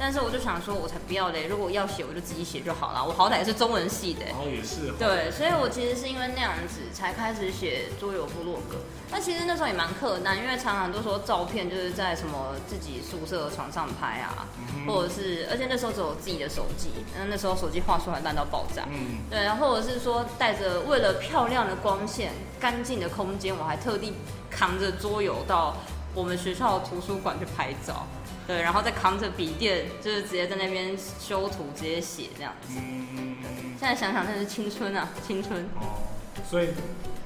[0.00, 1.46] 但是我就想说，我才不要嘞！
[1.46, 3.04] 如果要写，我就自己写就好了。
[3.04, 4.24] 我好歹是中文系的。
[4.32, 4.90] 哦，也是。
[4.98, 8.78] 对，所以我其实是因为那样子才开始写桌游部落格。
[9.10, 14.48] 那其实那时候也蛮困难，因为常常都说照片就是在什么自己宿舍床上拍啊，
[14.86, 16.88] 或者是，而且那时候只有自己的手机，
[17.18, 18.84] 那那时候手机画出来烂到爆炸。
[18.90, 19.18] 嗯。
[19.28, 24.14] 对，然后或者是说带着为了漂亮的光线、干净的空间，我还特地
[24.50, 25.76] 扛着桌游到
[26.14, 28.06] 我们学校的图书馆去拍照。
[28.50, 32.74] 对，然后再扛着笔电，就是直接在那边修图，直接写这样子。
[32.74, 33.36] 嗯
[33.78, 35.62] 现在想想，那是青春啊，青春。
[35.76, 36.02] 哦，
[36.50, 36.70] 所以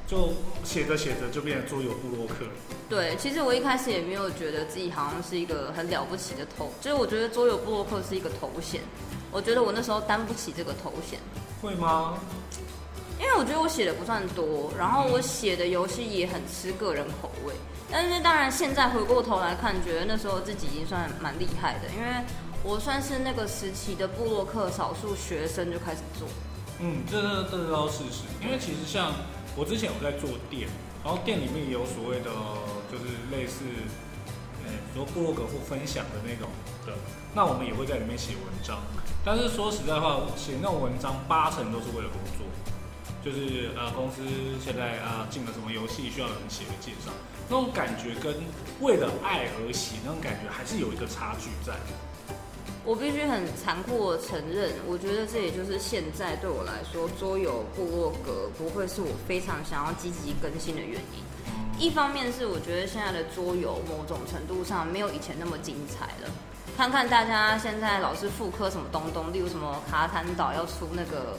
[0.07, 2.45] 就写着写着就变成桌游部落客。
[2.91, 8.83] 对，其实我一开始也没有觉得自己好像是一个很了不起的头，就是我觉得桌游部落客是一个头衔，
[9.33, 11.18] 我觉得我那时候担不起这个头衔。
[11.62, 12.18] 会吗？
[13.25, 17.55] 因为我觉得我写的不算多，然后我写的游戏也很吃个人口味。
[17.91, 22.22] 但是当然，现在回过头来看，觉得那时候自己已经算蛮厉害的，因为
[22.62, 26.29] 我算是那个时期的布洛克少数学生就开始做。
[26.81, 28.29] 嗯，这这这是要事实。
[28.45, 29.11] 因为其实像
[29.57, 30.68] 我之前有在做店，
[31.03, 32.29] 然后店里面也有所谓的，
[32.93, 33.64] 就是类似，
[34.66, 36.51] 呃，说布洛克或分享的那种
[36.85, 36.93] 的，
[37.33, 38.83] 那我们也会在里面写文章。
[39.25, 42.45] 但是说实在话，写那种文章八成都是为了工作。
[43.25, 44.20] 就是呃，公司
[44.62, 47.11] 现在啊进了什么游戏，需要有人写个介绍，
[47.49, 48.35] 那种感觉跟
[48.81, 51.72] 为了爱而写那种感觉还是有一个差距在。
[52.85, 61.81] 我必须很残酷的承认，我觉得这也就是现在对我来说，桌游部落格不会是我非常想要积极更新的原因。
[61.81, 66.31] 一方面是我觉得现在的桌游某种程度上没有以前那么精彩了。
[66.77, 71.39] 看看大家现在老是复刻什么东东，例如什么卡坦岛要出那个。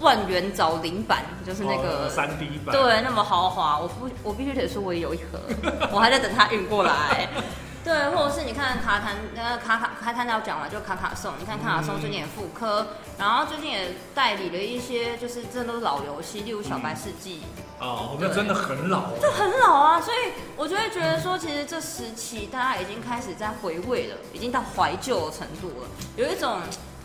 [0.00, 5.40] 万元找零版就是那个三 D 版，对，那么豪华，我不，我必须得说，我也有一盒，
[5.90, 7.28] 我还在等它运过来。
[7.84, 12.86] 对，或者是你看卡坦，那个卡卡卡坦要讲完就卡卡颂，你看卡卡颂最近也复刻，
[13.18, 17.42] 然后最近也代理了一些，就是真的都是老游戏，例如小白世纪。
[17.80, 19.16] 哦，那真的很老。
[19.22, 26.60] 就很老啊，所以我就会觉得说，其实这时期大家已经开始在回味了，已经到怀旧的程度了，有一种。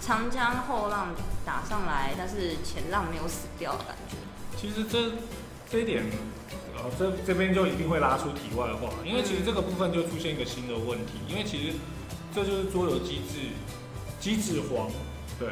[0.06, 1.08] 长江后浪
[1.46, 4.16] 打上来，但是前浪没有死掉的感觉。
[4.56, 5.12] 其实这
[5.70, 6.04] 这一点，
[6.78, 11.74] 呃这这边就一定会拉出题外话，因为其实这个部分就出现一个新的问题，因为其实
[12.34, 13.52] 这就是桌游机制
[14.20, 14.89] 机制荒，
[15.38, 15.50] 对，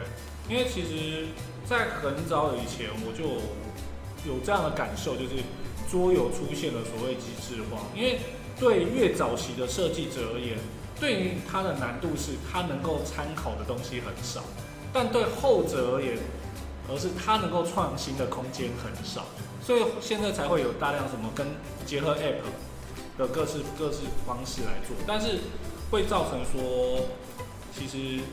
[0.48, 1.28] 因为其实，
[1.68, 3.42] 在很早以前我就
[4.30, 5.44] 有这样的感受，就是
[5.89, 8.20] 桌游出现了所谓机制荒，因为
[8.60, 10.58] 对越早期的设计者而言，
[11.00, 14.44] 对于它的难度是它能够参考的东西很少，
[14.94, 16.18] 但对后者而言，
[16.89, 19.26] 而是它能够创新的空间很少，
[19.64, 21.48] 所以现在才会有大量什么跟
[21.86, 22.42] 结合 App
[23.18, 25.39] 的各式各式方式来做，但是
[25.89, 27.08] 会造成说，
[27.74, 28.24] 其实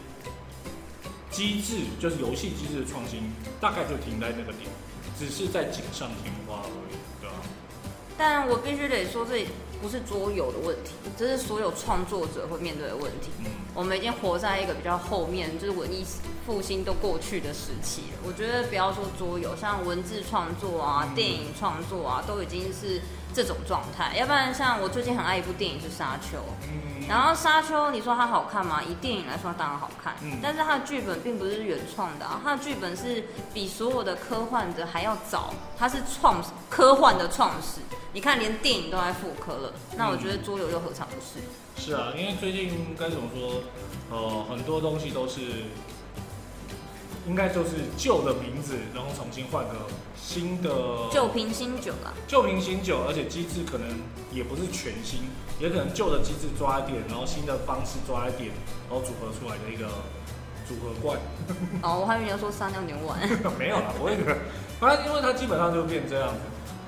[1.31, 4.69] 机制就是游戏机制的创新，大概就停在那个点，
[5.19, 7.37] 只是在锦上添花而已，对吧？
[8.17, 9.47] 但我必须得说，这
[9.81, 13.31] 不是桌游的问题，这是所有创作者会面对的问题。
[13.41, 16.05] 嗯，我们已经活在一个比较后面，就是文艺
[16.47, 18.19] 复兴都过去的时期了。
[18.27, 23.01] 我觉得不要说桌游，像文字创作啊、嗯电影创作啊，都已经是
[23.35, 24.17] 这种状态。
[24.17, 28.83] 要不然，像我最近很爱一部电影是《沙丘》，嗯然后《沙丘》，你说它好看吗？
[28.87, 30.15] 以电影来说，当然好看。
[30.21, 33.25] 嗯但是它的剧本并不是原创的啊，它的剧本是
[33.55, 37.81] 比所有的科幻的还要早，它是创科幻的创始。
[38.13, 41.41] 你看，连电影都在复刻了，那我觉得桌游又何尝不是？
[41.83, 43.63] 是啊，因为最近该怎么说，
[44.11, 45.41] 呃，很多东西都是，
[47.29, 49.75] 应该就是旧的名字，然后重新换个
[50.17, 50.71] 新的
[51.13, 52.13] 旧瓶新酒啦。
[52.27, 53.87] 旧瓶新酒，而且机制可能
[54.33, 55.21] 也不是全新，
[55.61, 58.51] 也可能旧的机制抓一点，然后新的方式抓一点，
[58.89, 59.87] 然后组合出来的一个
[60.67, 61.17] 组合怪。
[61.85, 63.21] 哦，我还以为你要说撒尿牛丸。
[63.59, 64.37] 没有啦，我也觉得，
[64.81, 66.41] 反正因为它基本上就变这样子。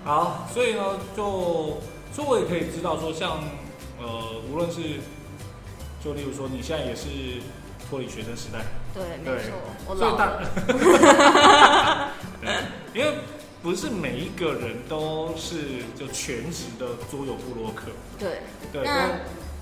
[0.05, 1.78] 好，所以呢，就
[2.12, 3.38] 所以我也可以知道说像，
[4.01, 4.80] 呃，无论是
[6.03, 7.09] 就例如说你现在也是
[7.88, 8.64] 脱离学生时代，
[8.95, 9.51] 对，对没错，
[9.86, 12.12] 我所以大老了。
[12.41, 12.55] 对，
[12.95, 13.18] 因为
[13.62, 19.14] 不是每一个人都是就全职的桌游部落客，对，对，那都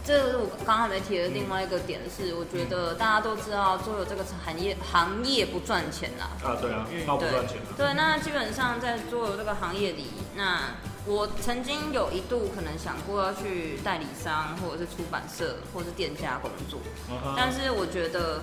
[0.05, 6.31] 这是我刚刚还没提的另外一个点是，我觉得大家都知道桌游这个行业行业不赚钱啦。
[6.43, 10.61] 啊，对啊，嗯那不赚钱的，对，那基本上在桌游这个行业里，那
[11.09, 16.79] 我曾经有一度可能想过要去代理商，或者是出版社，或者是店家工作，
[17.35, 18.43] 但是我觉得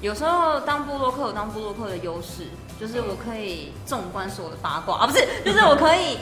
[0.00, 2.44] 有时候当布洛克有当布洛克的优势，
[2.80, 4.96] 就是我可以纵观所有的八卦。
[5.04, 6.16] 啊，不是，就是我可以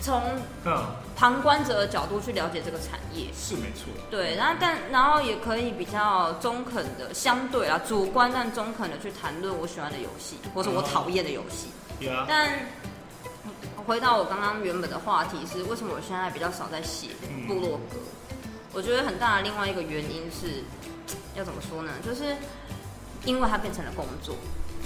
[0.00, 0.18] 从
[0.64, 0.82] 嗯，
[1.14, 3.26] 旁观者的角度去了解这个产业。
[3.36, 11.68] 是没错，对，然后但然后也可以比较中肯的，相对啊主观但中肯的去谈论我喜欢的游戏，或者我讨厌的游戏。
[12.06, 12.48] 呀，但
[13.88, 17.96] 回到我刚刚原本的话题是，为什么我现在比较少在写嗯部落格？
[18.74, 20.62] 我觉得很大的另外一个原因是，
[21.34, 21.90] 要怎么说呢？
[22.04, 22.36] 就是
[23.24, 24.34] 因为它变成了工作，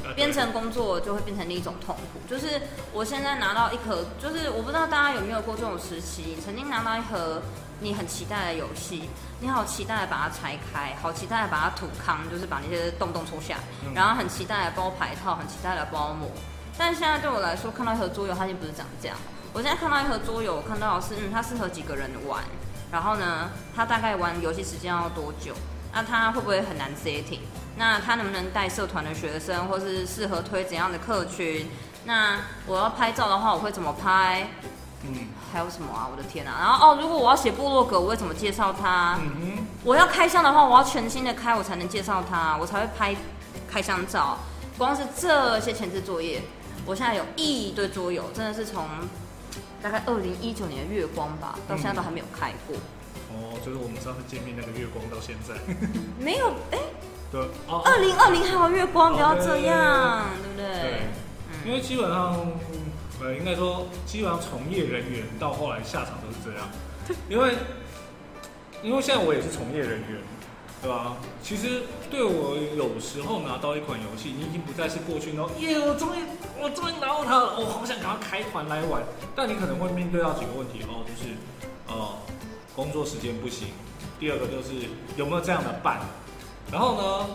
[0.05, 2.21] 啊变成工作就会变成另一种痛苦。
[2.31, 7.43] 就是我现在拿到一盒，就是我不知道大家有没有过这种时期，曾经拿到一盒
[7.81, 13.57] 你很期待的游戏，你好期待的把它拆开，好期待的把它土康，就是把那些洞洞抽下
[13.97, 16.31] 然后很期待的包牌套，很期待的包膜。
[16.79, 19.17] 但现在对我来说，看到一盒桌游，它已经不是长这样。
[19.53, 22.43] 我现在看到一盒桌游，我看到的是，嗯，它适合几个人玩，
[22.91, 25.55] 然后呢，它大概玩游戏时间要多久？
[25.93, 27.41] 那它会不会很难 setting？
[27.77, 31.69] 那它能不能带社团的学生，或是适合推怎样的客群？
[32.05, 34.49] 那我要拍照的话，我会怎么拍？
[35.05, 36.09] 嗯还有什么啊？
[36.11, 36.57] 我的天啊！
[36.61, 39.19] 然后哦，如果我要写部落格，我会怎么介绍它？
[39.21, 43.15] 嗯哼，我要开箱的话，我要全新的开，我才能介绍它，我才会拍
[43.71, 44.39] 开箱照。
[44.79, 46.41] 光是这些前置作业，
[46.85, 48.87] 我现在有一堆桌游，真的是从
[49.83, 52.77] 大概二零一九年的月光吧，到现在都还没有开过。
[53.31, 55.55] 哦，就是我们上次见面那个月光到现在，
[56.19, 56.79] 没有，哎、
[57.31, 60.81] 对，哦，二零二零还有月光，哦不要这样，对不对？
[60.81, 61.01] 对，
[61.65, 62.37] 因为基本上，
[63.21, 66.69] 呃，应该说，基本上从业人员到后来下场都是这样，
[67.31, 67.57] 因为，
[68.83, 70.21] 因为现在我也是从业人员，
[70.83, 71.17] 对吧？
[71.43, 76.19] 其实对我有时候拿到一款游戏，你已经不再是过去那种耶，我终于
[76.61, 79.01] 我终于拿到它了，我好想赶快开团来玩，
[79.37, 81.37] 但你可能会面对到几个问题哦，就是
[81.87, 82.09] 呃，
[82.75, 83.69] 工作时间不行，
[84.19, 86.01] 第二个就是有没有这样的伴，
[86.71, 87.27] 然后呢？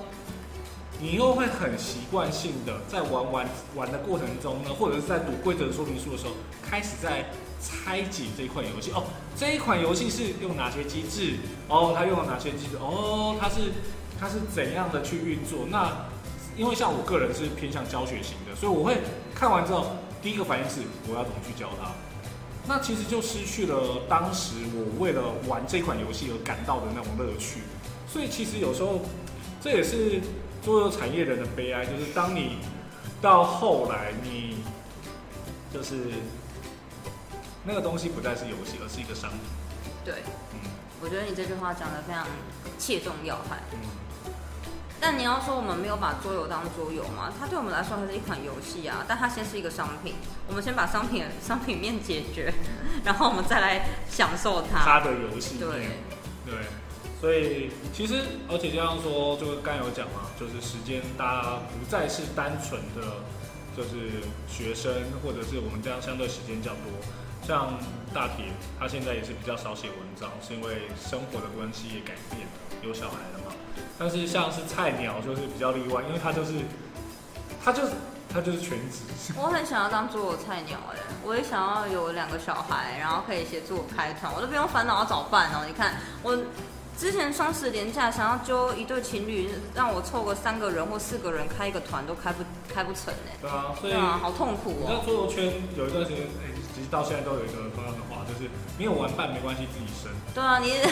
[1.00, 6.32] 你又会很习惯性的在玩玩玩的过程中呢，或者是在读规则说明书的时候，
[6.68, 7.24] 开始在
[7.62, 8.91] 拆解这一款游戏。
[8.91, 9.03] 哦，
[9.36, 11.36] 这一款游戏是用哪些机制？
[11.68, 12.78] 哦，它用了哪些机制？
[12.78, 13.72] 哦，它是
[14.20, 15.68] 它是怎样的去运作？
[15.70, 15.91] 那
[16.55, 18.97] 因为像我个人是偏向教学型的，所以我会
[19.36, 19.88] 看完之后，
[20.22, 21.91] 第一个反应是我要怎么去教它。
[22.68, 27.62] 那其实就失去了当时我为了玩这款游戏而感到的那种乐趣。
[28.08, 28.99] 所以其实有时候
[29.62, 30.20] 这也是
[30.64, 32.58] 桌游产业人的悲哀，就是当你
[33.22, 34.58] 到后来你
[35.74, 35.95] 就是
[37.68, 39.39] 那个东西不再是游戏，而是一个商品。
[40.05, 40.59] 对，嗯
[41.01, 42.26] 我觉得你这句话讲的非常
[42.80, 43.59] 切中要害。
[43.74, 44.32] 嗯，
[45.01, 50.15] 但你要说我们没有把桌游当桌游嘛，它对我们来说还是一款游戏啊，但它先是一个商品，
[50.47, 52.53] 我们先把商品商品面解决，
[53.03, 54.80] 然后我们再来享受它。
[54.86, 56.55] 它的游戏面对，对，
[57.20, 63.22] 所以其实而且这样说，就刚才有讲嘛，就是时间大家不再是单纯的
[63.76, 64.89] 就是学生，
[65.22, 66.95] 或者是我们这样相对时间较多。
[67.48, 67.74] 像
[68.14, 73.56] 大铁，他现在也是比较少写文章，是因为生活的关系也改变了，有小孩了嘛。
[73.98, 76.56] 但是像是菜鸟就是比较例外，因为他就是
[77.64, 77.93] 他就是
[78.28, 85.64] 他就是全职， 我很想要当桌游菜鸟哎、我也想要有两个小孩，然后可以协助我开团，我都不用烦恼要找伴哦。
[85.66, 86.38] 你看我
[86.98, 94.84] 之前双十连假想要揪一对情侣，让我凑个三个人或四个人开一个团都开不开不成哎、对啊，所以啊，好痛苦哦。
[94.84, 98.47] 你知道桌游圈有一段时间，哎、其实到现在都有一个同样的话，就是
[98.78, 100.11] 没有玩伴没关系，自己生。
[100.32, 100.73] 对啊，你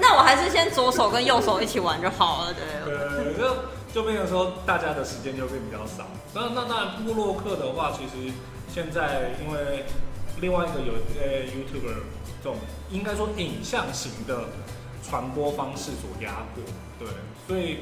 [0.00, 2.64] 那我还是先左手跟右手一起玩就好了，对。
[2.84, 3.56] 对，就
[3.92, 6.06] 就变成说大家的时间就变比较少。
[6.32, 8.32] 那那当然，部落客的话，其实
[8.72, 9.84] 现在因为
[10.40, 11.96] 另外一个有呃 YouTuber
[12.40, 12.56] 这种
[12.90, 14.44] 应该说影像型的
[15.02, 16.62] 传播方式所压迫，
[17.00, 17.08] 对，
[17.48, 17.78] 所以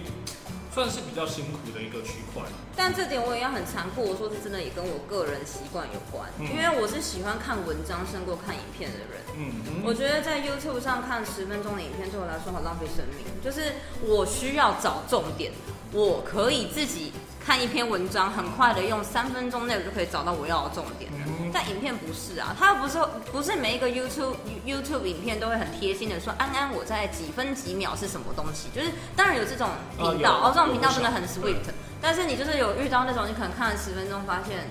[0.76, 2.42] 算是比较辛苦的一个区块。
[2.76, 9.24] 但这点我也要很残酷，我说是真的也跟我个人习惯有关，嗯因为我是喜欢看文章胜过看影片的人。
[9.38, 13.72] 嗯，我觉得在 YouTube 上看十分钟的影片对我来说好浪费生命，就是
[14.04, 15.50] 我需要找重点，
[15.92, 17.10] 我可以自己
[17.46, 21.08] 看一篇文章，很快的用三分钟内我就可以找到我要的重点。
[21.12, 21.18] 了。
[21.38, 21.50] 嗯。
[21.54, 22.98] 但影片不是啊，它不是
[23.30, 24.34] 不是每一个 YouTube
[24.66, 31.56] YouTube 影片都会很贴心的说安安我在几分几秒是什么东西，就是当然有这种频道，哦，这种频道真的很 sweet，
[32.02, 34.68] 但是你就是有遇到那种你可能看了十分钟发现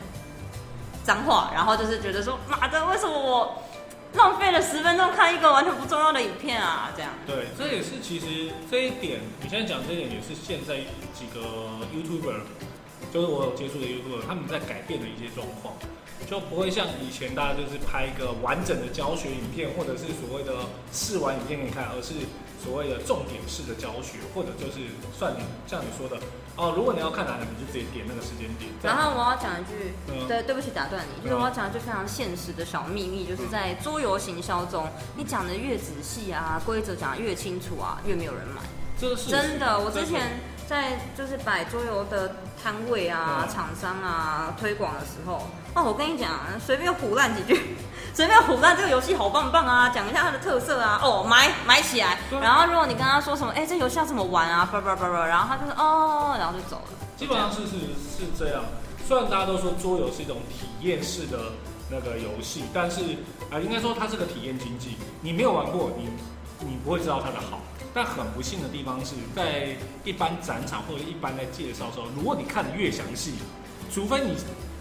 [1.03, 3.63] 脏话，然后就是觉得说妈的为什么我
[4.15, 7.11] 浪费了十分钟看一个完全不重要的影片啊，这样。
[7.27, 10.77] 对，这也是其实这一点，你现在讲这一点也是现在
[11.13, 11.41] 几个
[11.93, 12.39] YouTuber，
[13.13, 15.75] 就是我有接触的 YouTuber，他们在改变的一些状况，
[16.29, 20.53] 就不会像以前大家就是拍一个完整的教学影片，或者是所谓的
[20.91, 22.13] 试玩影片给你看，而是
[22.63, 24.87] 所谓的重点式的教学，或者就是
[25.17, 26.17] 算你像你说的
[26.57, 28.71] 哦，如果你要看哪里，你就直接点那个时间点。
[28.81, 34.87] 然后我要讲一句，嗯对，对不起打断你，就是我要讲一句非常现实的小秘密，就是在桌游行销中，
[35.17, 38.61] 你讲的越仔细啊，规则讲的越清楚啊，越没有人买。
[38.97, 47.75] 这是真的，我之前在就是摆桌游的摊位啊、嗯厂商啊推广的时候，哦，我跟你讲，随便胡乱几句，
[48.15, 52.17] 随便胡乱这个游戏好棒棒啊，讲一下它的特色啊，哦，买买起来。
[52.41, 56.97] 然后如果你跟他说什么，哎，这游戏要怎么玩啊，叭叭叭叭，然后他就说哦，然后就走了。
[57.17, 58.63] 基本上是是是这样。
[59.05, 61.37] 虽然大家都说桌游是一种体验式的
[61.91, 63.01] 那个游戏，但是
[63.51, 64.95] 啊、呃应该说它是个体验经济。
[65.19, 66.07] 你没有玩过，你
[66.65, 67.59] 你不会知道它的好。
[67.93, 73.33] 但很不幸的地方是在一般展场或者一般在介绍的时候，如果你看的越详细，
[73.93, 74.37] 除非你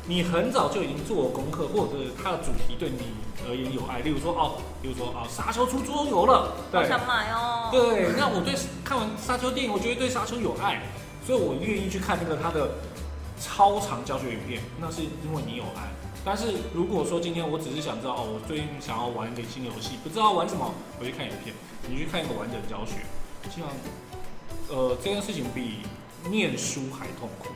[0.07, 2.99] 你很早就已经做了功课，或者它的主题对你
[3.49, 7.71] 而言有爱，例如说哦，例如说哦，沙丘出桌游了，对，想买哦。
[7.73, 10.83] 对，那我对看完沙丘电影，我觉得对沙丘有爱，
[11.27, 12.73] 所以我愿意去看那个它的
[13.41, 15.89] 超长教学影片，那是因为你有爱。
[16.23, 21.55] 但是如果说今天我只是想知道哦，我最近想要玩一个新游戏，不知道玩什么，我去看影片，
[21.89, 23.01] 你去看一个完整的教学，
[23.55, 23.71] 这样，
[24.69, 25.81] 呃，这件事情比
[26.31, 27.49] 念书还痛苦。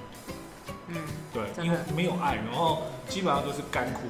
[0.89, 0.97] 嗯，
[1.33, 4.01] 对，因为没有爱，然后基本上都是干枯，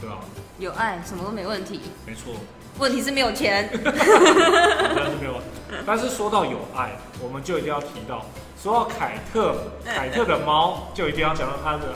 [0.00, 0.18] 对吧？
[0.58, 2.34] 有爱什么都没问题，没错。
[2.78, 3.70] 问题是没有钱。
[3.84, 5.40] 但是没有。
[5.84, 8.24] 但是说到有爱，我们就一定要提到，
[8.62, 11.94] 说到凯特，凯特的猫，就一定要讲到它的。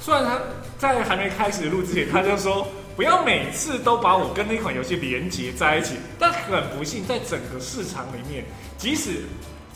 [0.00, 0.38] 虽然他
[0.78, 8.44] 在还没开始录之前，他就说不要每次都把我跟那款游戏连接在一起，但很不幸，在整个市场里面，
[8.78, 9.24] 即使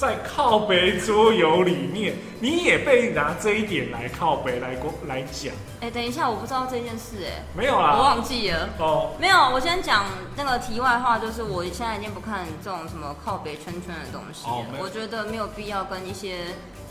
[0.01, 7.81] 在靠北桌游里面，你也被拿这一点来靠北来过来讲，哎，等一下，我不知道这件事，哎，没有我。
[7.81, 8.71] 忘记了。
[8.79, 10.07] 哦，没有，我先讲
[10.39, 14.55] 那个题外话，就是我现在已经不看这种什么靠北圈圈的东西了。
[14.55, 16.39] 哦我觉得没有必要跟一些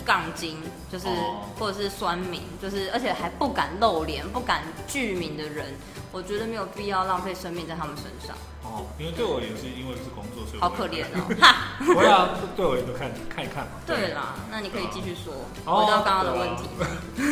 [0.05, 0.57] 杠精，
[0.91, 5.73] 就是、哦或者是酸民，就是而且还不敢露脸、不敢具名的人，
[6.11, 11.27] 我觉得没有必要浪费生命在他们身上，哦，因为对我也是因为是工作，所以好可怜哦。
[11.41, 13.71] 哈，我要对我也都看看一看嘛。
[13.85, 15.33] 对啦，那你可以继续说，
[15.65, 16.69] 哦回到刚刚的问题。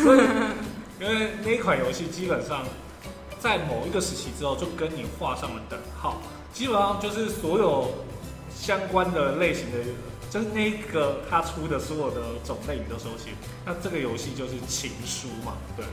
[0.03, 0.19] 所以，
[0.99, 2.65] 因为那一款游戏基本上
[3.39, 6.17] 在某一个时期之后，就跟你画上了等号。
[6.51, 7.93] 基本上就是所有
[8.53, 9.77] 相关的类型的，
[10.29, 13.33] 就是那个他出的所有的种类你都收起。
[13.65, 15.85] 那这个游戏就是情书嘛，对。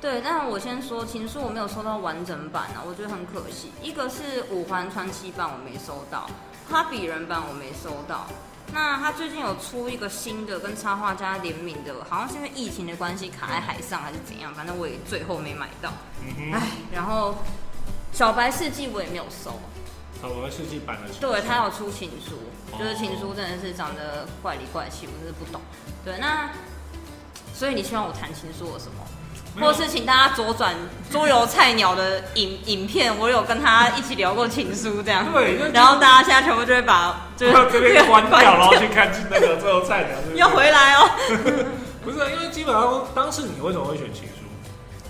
[0.00, 3.72] 对，但我先说情书我没有收到完整版啊，我觉得很可惜。
[3.82, 6.28] 一个是五环传奇版我没收到，
[6.68, 8.26] 他比人版我没收到。
[8.72, 15.90] 那他最近有出一个新的跟插画家联名的，好像是因为疫情的关系卡在海上还是怎样，反正我也最后没买到。
[16.20, 16.52] 嗯，
[16.92, 17.34] 然后
[18.12, 19.58] 小白世纪我也没有收，
[20.22, 22.34] 哼，我们世纪版的情书，对他有出情书，
[22.72, 25.60] 哦就是情书真的是长得怪里怪气，我真是不懂。
[26.04, 26.50] 对，那
[27.54, 29.06] 所以你希望我谈情书有什么？
[29.60, 30.74] 或是请大家左转
[31.12, 35.32] 桌游菜鸟的影 影片，我有跟他一起聊过情书这样。
[35.32, 41.08] 对然后大家现在全部就会把就是这边关掉，然后去看那个桌游菜鸟， 要回来哦。
[42.02, 44.33] 不是，因为基本上当时你为什么会选情书？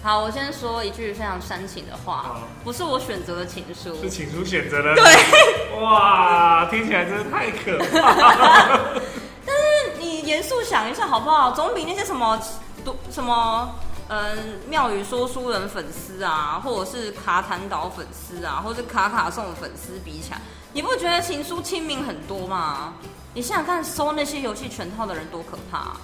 [0.05, 5.03] 好，我先说一句非常煽情的话好，不是我选择的情书，是情书选择的，对，
[5.81, 8.13] 哇，听起来真的太可怕
[9.47, 9.99] 但是。
[9.99, 11.53] 你严肃想一下好不好？
[11.53, 12.39] 总比那些什么
[12.85, 13.75] 多什么。
[14.09, 20.41] 嗯，庙宇说书人粉丝啊，或者是卡坦岛粉丝啊，或者是卡卡颂粉丝比起来，
[20.75, 22.93] 你不觉得情书亲民很多吗？
[23.33, 25.97] 你想想看，收那些游戏全套的人多可怕、啊！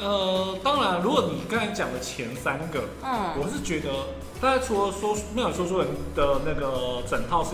[0.00, 3.90] 呃，当然，如果你刚才讲的前三个，嗯，我是觉得，
[4.40, 7.50] 大家除了说妙有说书人的那个整套是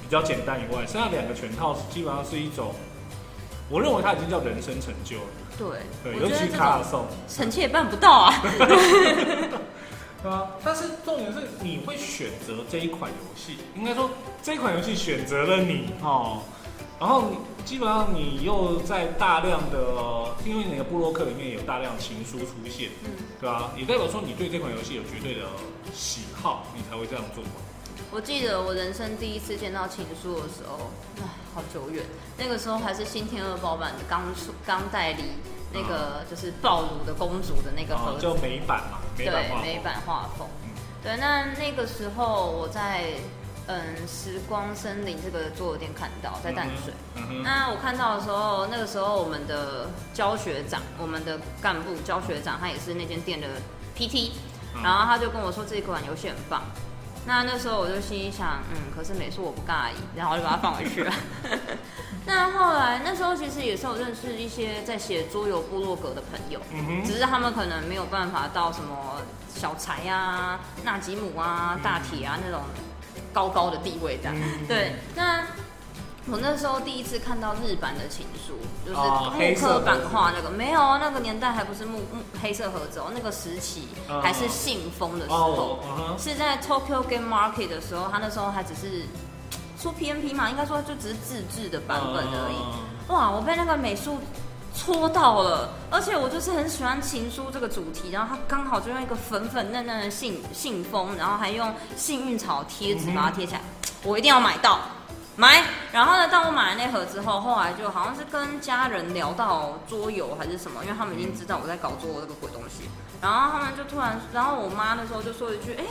[0.00, 2.74] 比较简单以外，剩下两个全套基本上是一种，
[3.68, 5.22] 我认为它已经叫人生成就了。
[5.58, 5.68] 对，
[6.02, 8.42] 对，尤其卡尔颂，臣妾也办不到啊。
[10.22, 10.48] 对啊。
[10.64, 14.08] 但是重点是你会选择这一款游戏，应该说
[14.42, 16.40] 这一款游戏选择了你哦。
[16.98, 23.10] 然后你基本上你又在大量的，因为你的布洛克里面有大量情书出现，嗯，
[23.40, 25.46] 对啊，也代表说你对这款游戏有绝对的
[25.92, 27.50] 喜好，你才会这样做嘛。
[28.10, 32.04] 我记得我人生第一次见到情书的时候，唉，好久远。
[32.36, 35.24] 那个时候还是新天鹅堡版的刚出刚代理
[35.72, 40.70] 那个就是暴乳的公主的那个盒子，哦就美版嘛，美版对美版画风嗯。
[41.02, 43.14] 对，那那个时候我在
[43.68, 46.92] 嗯时光森林这个桌游店看到，在淡水。
[47.42, 53.46] 那我看到的时候，那个时候我们的教学长，我们的干部教学长，他也是那间店的
[53.96, 54.32] PT，
[54.74, 56.62] 嗯然后他就跟我说这一款游戏很棒。
[57.24, 61.14] 那那时候我就心里想，嗯，可是美术我不介意，然后我就把它放回去了。
[62.26, 69.22] 那后来那时候其实也是有认识一些在写桌游部落格的朋友，嗯，只是他们可能没有办法到什么
[69.54, 72.60] 小柴啊、纳吉姆啊、大铁啊那种
[73.32, 74.34] 高高的地位这样。
[74.36, 75.42] 嗯对，那
[76.26, 78.54] 我那时候第一次看到日版的情书，
[78.86, 89.02] 就是木刻版画那个，没有哦，那个年代还不是木木黑色盒子哦，那个时期嗯还是信封的时哦，候是在 Tokyo Game Market 的时候，他那时候还只是
[89.80, 92.56] 出 PMP 嘛，应该说就只是自制的版本而已。
[92.56, 93.16] 嗯。
[93.16, 94.18] 哇，我被那个美术
[94.74, 103.60] 戳到了，而且我就是很喜欢情书这个主题，然后它刚好就用一个粉粉嫩嫩的信信封，然后还用幸运草贴纸把它贴起来，
[104.02, 104.80] 我一定要买到。
[105.34, 105.62] 买，
[105.92, 106.28] 然后呢？
[106.28, 112.84] 当我买了那盒之后，后来就好像是跟家人聊到桌游还是什么，因为他们已经知道我在搞桌游这个鬼东西，
[113.22, 115.84] 然后他们就突然，然后我妈那时候就说一句：“哎、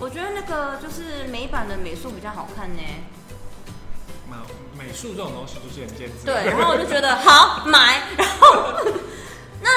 [0.00, 2.82] 我觉得那个就是美版的美术比较好看呢。”
[4.28, 4.36] 美
[4.86, 6.26] 美术这种东西就是很见智。
[6.26, 8.74] 对，然后我就觉得好买， 然后
[9.60, 9.70] 那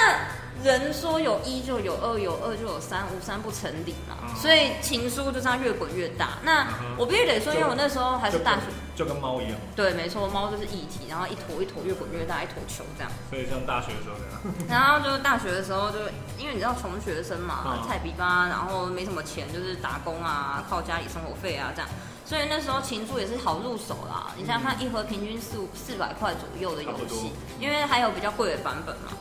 [0.63, 6.37] 人说有一就有二，有二就有三，无三不成理嘛，嗯所以情书就这样越滚越大。
[6.43, 8.61] 那嗯哼我必须得说，因为我那时候还是大学，
[8.95, 13.11] 就跟猫一样，对，没错，猫就是一体，然后一坨一坨越滚越大，一坨球这样。
[13.29, 14.55] 所以像大学的时候这样。
[14.69, 15.97] 然后就大学的时候就，
[16.37, 21.89] 因为你知道穷学生嘛，嗯菜比吧，然后没什么钱，就是打工啊，靠家里生活费啊这样。
[22.25, 24.31] 所以那时候情书也是好入手啦。
[24.37, 29.11] 你想想看，一盒平均四五四百块左右的游戏，因为还有比较贵的版本嘛。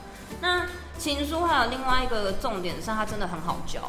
[0.41, 0.67] 那
[0.99, 3.81] 情书还有另外一个重点是，它真的很好教。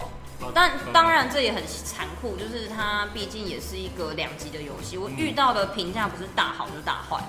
[0.55, 4.97] 但当然这也很残酷，就是它毕竟也是一个两级的游戏。
[4.97, 7.23] 我遇到的评价不是大好就是大坏。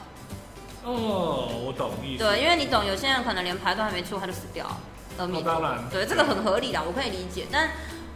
[0.82, 2.24] 哦，我懂意思。
[2.24, 4.80] 对，因为你懂，有些人可能连牌都还没出他就死掉了，
[5.18, 5.30] 当
[5.60, 7.46] 然对，这个很合理啦，我可以理解。
[7.52, 7.68] 但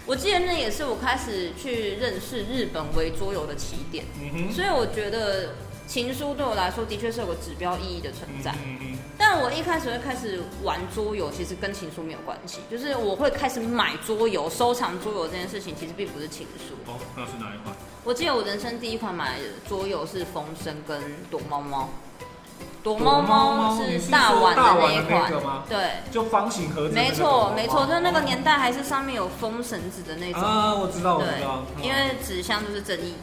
[0.07, 4.04] 我记得那也是我开始去认识日本为桌游的起点，
[4.52, 5.50] 所以我觉得
[5.88, 8.52] 情书对我来说的确是有个指标意义的存在。
[8.64, 16.74] 嗯嗯但我一开始会开始玩桌游，其实跟情书没有关系，就是我会开始买桌游、收藏桌游这件事情，其实并不是情书。
[16.86, 17.74] 哦，那是哪一款？
[18.04, 21.00] 我记得我人生第一款买的桌游是风声跟
[21.30, 21.88] 躲猫猫，
[22.87, 25.91] 躲猫猫是大碗的那一你是说大碗的那吗款，对。
[26.12, 33.16] 就方形盒子没错，没错，就是那个年代代还是上面有封绳子的那种，啊，我知道，我知对道，，因为纸箱就是正义。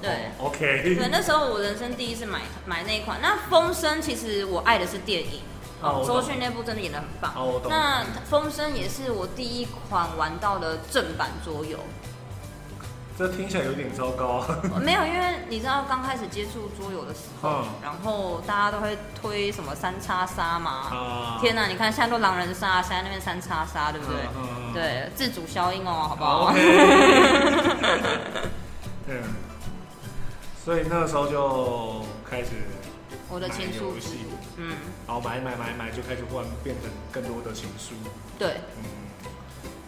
[0.00, 3.18] 对哦，OK，对，那时候我人生第一次买买那一款。
[3.20, 5.42] 那风声其实我爱的是电影，
[5.82, 7.34] 哦周迅那部真的演的很棒。
[7.68, 11.78] 那风声也是我第一款玩到的正版桌游。
[13.18, 14.60] 这听起来有点糟糕啊。
[14.82, 20.70] 没有，因为你知道刚开始接触桌游的时候，嗯然后大家都会推什么三叉杀嘛。
[20.90, 24.16] 啊天哪，你看现在都狼人杀，现在那边三叉杀，对不对？
[24.36, 26.52] 嗯嗯嗯对，自主消音哦，好不好。
[29.06, 29.22] 嗯，
[30.64, 32.50] 所以那个时候就开始
[33.28, 34.74] 我的情书游戏，嗯，
[35.06, 37.94] 然后买买买买，就开始换变成更多的情书。
[38.38, 38.60] 对。
[38.78, 38.84] 嗯，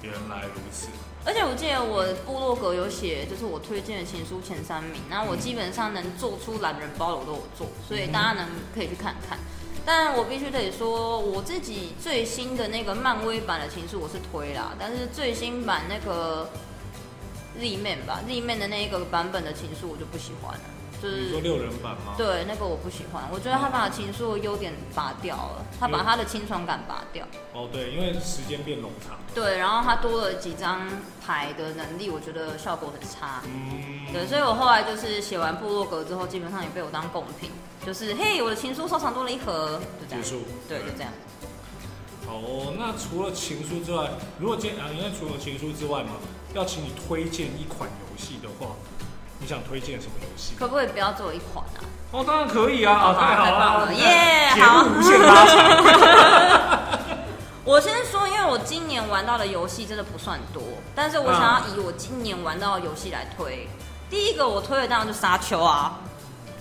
[0.03, 0.89] 原来如此。
[1.27, 9.39] 而且我记得我部落格有写，就是我推荐的情书前三名，那我基本上能做出懒人包的我都有做，所以大家能可以去看看。
[9.87, 16.49] 但我必须得说，我自己最新的那个漫威版的情书我是推啦，但是最新版那个
[17.59, 20.65] Z Man 吧，Z Man 的那一个版本的情书我就不喜欢了，
[21.05, 22.15] 就是你说六人版吗？
[22.17, 27.27] 对那个我不喜欢，我觉得他把情书的优点拔掉了，他把他的清爽感拔掉。
[27.53, 29.19] 哦，对，因为时间变冗长。
[29.35, 30.89] 对，然后他多了几张
[31.21, 33.43] 牌的能力，我觉得效果很差。
[33.45, 37.51] 嗯，对，所以我后来就是写完部落格之后，基本上也被我当贡品，
[37.85, 40.23] 就是嘿，我的情书收藏多了一盒，就这样。
[40.23, 40.41] 结束。
[40.67, 41.13] 对，就这样。
[42.27, 44.09] 好哦，那除了情书之外，
[44.41, 46.13] 如果今啊，因为除了情书之外嘛，
[46.55, 48.73] 要请你推荐一款游戏的话，
[49.45, 50.55] 你想推荐什么游戏？
[50.59, 51.85] 可不可以不要做一款啊？
[52.13, 53.45] 哦，当然可以啊，啊，太好
[53.85, 56.89] 了，耶好无限拉长。
[57.63, 60.63] 我先说，因为我今年玩到的游戏真的不算多，
[60.95, 63.69] 但是我想要以我今年玩到的游戏来推。
[64.09, 65.99] 第一个我推的当然就沙丘啊，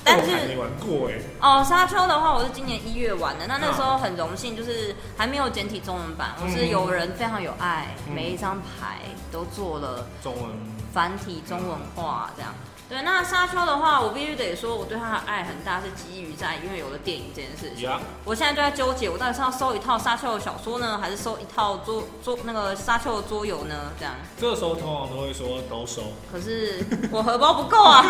[0.04, 1.20] 但是没玩过哎。
[1.40, 3.48] 哦，沙丘的话，我是今年一月玩的。
[3.48, 9.00] 那那时候很荣幸，就是还没有简体中文版，我是有人非常有爱，嗯每一张牌
[9.32, 10.52] 都做了中文
[10.94, 12.54] 繁体中文化，这样。
[12.90, 17.90] 对，那沙丘的话，我必须得说，我对它的爱很大，是基于在因为有了电影这件事情。
[17.90, 23.76] 呀，我现在就在纠结，我到底是要收一套沙丘的小说呢，还是收一套桌桌那个沙丘的桌游呢？
[23.98, 24.14] 这样。
[24.40, 26.04] 这个时候通常都会说都收。
[26.32, 28.06] 可是我荷包不够啊，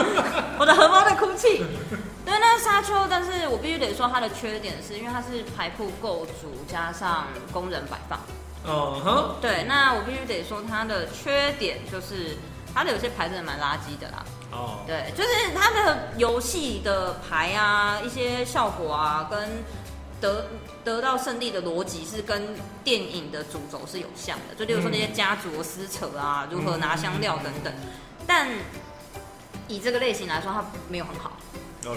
[0.60, 1.64] 我的荷包在哭泣。
[2.25, 8.19] 对，那沙丘，但是我必须得说它的缺点是因为它是牌库构筑加上工人摆放。
[8.65, 12.38] 嗯哼，对，那我必须得说它的缺点就是
[12.73, 14.23] 它的有些牌真的蛮垃圾的啦。
[14.51, 19.49] 哦，对，就是它的游戏的牌啊，一些效果啊，跟
[20.21, 20.45] 得
[20.86, 22.55] 得到胜利的逻辑是跟
[22.86, 24.55] 电影的主轴是有像的。
[24.57, 27.73] 就例如说那些家族撕扯啊，如何拿香料等等。
[28.25, 28.47] 但
[29.67, 31.34] 以这个类型来说，它没有很好，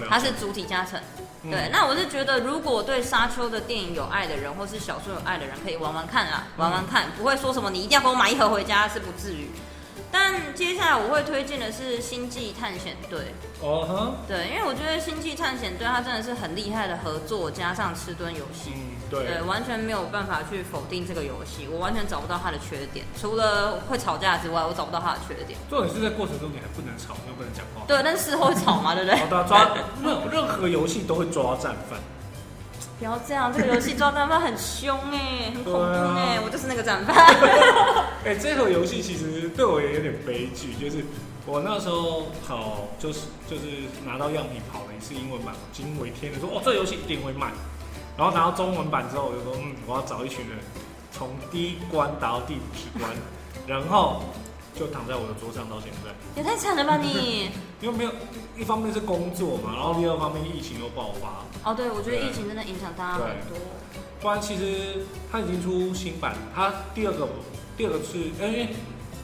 [0.08, 1.00] 它是主体加成。
[1.42, 9.50] 嗯对，那我是觉得，如果对沙丘的电影有爱的人，或是小说有爱的人，可以玩玩看啦，玩玩看，不会说什么你一定要给我买一盒回家，是不至于。
[10.10, 13.18] 但接下来我会推荐的是《星际探险队》。
[13.60, 25.58] 哦哼，对，因为我觉得《星际探险队》它真的是很厉害的合作，加上吃蹲游戏，嗯，对，对，完全没有办法去否定这个游戏，我完全找不到它的缺点，除了会吵架之外，我找不到它的缺点。
[25.68, 27.82] 重点是在过程中你还不能吵，又不能讲话。
[27.86, 29.18] 对，但是事后会吵嘛，对不对？
[29.24, 31.98] 好的，抓任任何游戏都会抓战犯。
[32.98, 37.14] 不要这样，这个游戏抓战犯很凶哎，很恐怖对哎，啊我就是那个战犯。
[38.24, 41.04] 哎、这盒游戏其实对我也有点悲剧，就是
[41.44, 43.62] 我那时候跑，就是就是
[44.04, 47.52] 拿到样品跑了一次英文版，我惊为天人，说哦，这游戏一定会卖。
[48.16, 50.58] 然后拿到中文版之后，我就说，嗯，我要找一群人
[51.12, 53.10] 从第一关打到第五十关，
[53.66, 54.22] 然后
[54.78, 56.12] 就躺在我的桌上到现在。
[56.36, 57.50] 也太惨了吧你！
[57.80, 58.12] 因为没有，
[58.56, 63.58] 一方面是工作嘛，然后第二方面疫情又爆发，哦，对，我觉得疫情真的影响大家很多。
[64.20, 67.28] 不然其实它已经出新版，它第二个
[67.76, 68.68] 第二个是，因为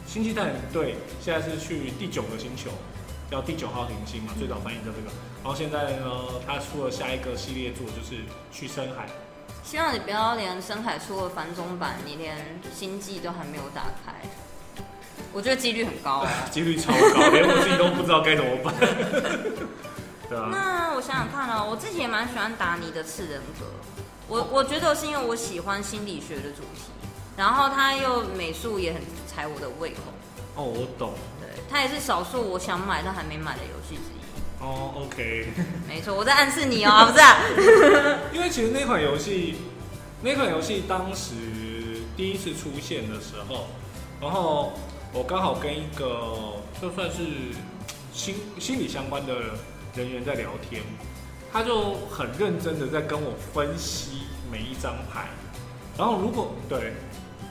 [0.07, 2.71] 星际探险队现在是去第九个星球，
[3.31, 5.11] 叫第九号行星嘛，最早翻译叫这个。
[5.43, 6.07] 然后现在呢，
[6.47, 8.23] 它出了下一个系列作，就是
[8.53, 9.09] 去深海。
[9.65, 14.15] 希望你不要连深海出了繁中版，你连星际都还没有打开。
[15.33, 16.29] 我觉得几率很高哦。
[16.51, 18.75] 几率超高， 连我自己都不知道该怎么办。
[20.29, 23.67] 对啊，那我想想看哦，我自己也蛮喜欢达尼的次人格。
[24.29, 26.91] 我我觉得是因为我喜欢心理学的主题，
[27.37, 29.97] 然后他又美术也很踩我的胃口。
[30.55, 31.13] 哦，我懂。
[31.41, 34.65] 对，他也是少数我想买但还没买的游戏之一。
[34.65, 35.49] 哦，OK。
[35.89, 37.37] 没错，我在暗示你哦，不是、啊？
[38.33, 39.57] 因为其实那款游戏，
[40.23, 41.35] 那款游戏当时
[42.17, 43.67] 第一次出现的时候，
[44.21, 44.73] 然后
[45.13, 47.23] 我刚好跟一个就算是
[48.13, 49.35] 心心理相关的
[49.95, 50.83] 人员在聊天，
[51.53, 55.29] 他就很认真的在跟我分析每一张牌，
[55.99, 56.95] 然后如果对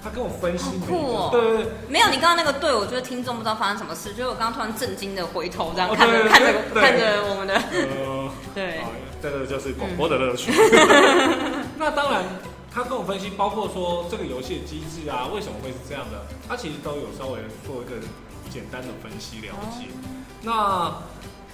[0.03, 1.29] 他跟我分析酷哦。
[1.31, 8.77] 对对对，没有，你刚刚那个对我觉得听众不知道发生什么事，就是我刚刚突然震惊的回头这样哦看着、看着看着我们的， 呃，对。
[8.79, 8.89] 啊，
[9.21, 10.51] 这个就是广播的乐趣。
[11.77, 12.23] 那当然，
[12.73, 17.99] 他跟我分析，包括说这个游戏的机制啊，为什么会是这样的，他其实都有稍微做一个
[18.49, 19.87] 简单的分析了解。
[20.41, 21.03] 那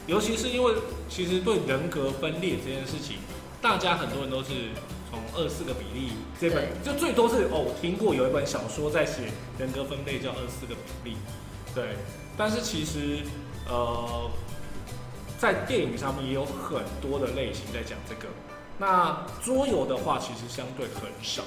[0.05, 0.73] 尤其是因为，
[1.09, 3.17] 其实对人格分裂这件事情，
[3.59, 4.69] 大家很多人都是
[5.09, 9.23] 从二四个比例这本，就最多是哦，我听过有一本小说在写
[9.57, 11.17] 人格分类叫二四个比例，
[11.73, 11.97] 对。
[12.37, 13.23] 但是其实，
[13.67, 14.29] 呃，
[15.39, 18.27] 在电影上面也有很多的类型在讲这个。
[18.79, 21.43] 那桌游的话，其实相对很少。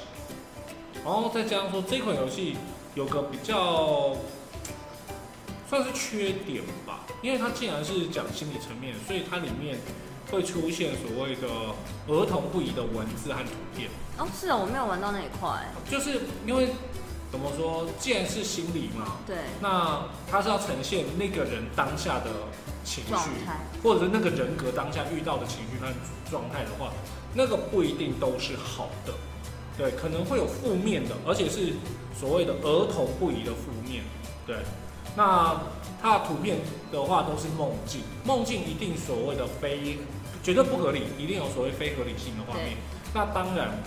[1.04, 2.56] 然后再加上说，这款游戏
[2.94, 4.16] 有个比较
[5.68, 9.78] 算是缺点吧，因为它既然是讲心理层面，所以它里面
[10.30, 11.48] 会出现所谓的
[12.08, 13.88] 儿童不宜的文字和图片。
[14.18, 15.48] 哦，是啊，我没有玩到那一块。
[15.88, 16.70] 就是因为
[17.30, 22.30] 怎么说，既然是心理嘛，对，那它是要呈现那个人当下的
[22.84, 23.30] 情绪，
[23.82, 25.86] 或者是那个人格当下遇到的情绪和
[26.28, 26.92] 状态的话。
[27.34, 29.12] 那个不一定都是好的，
[29.78, 31.74] 对，可能会有负面的，而且是
[32.18, 34.02] 所谓的儿童不宜的负面，
[34.46, 34.56] 对。
[35.16, 35.60] 那
[36.00, 36.58] 它的图片
[36.92, 39.98] 的话都是梦境，梦境一定所谓的非
[40.42, 42.76] 绝对不合理，一定有所谓非合理性的画面。
[43.12, 43.82] 那当然，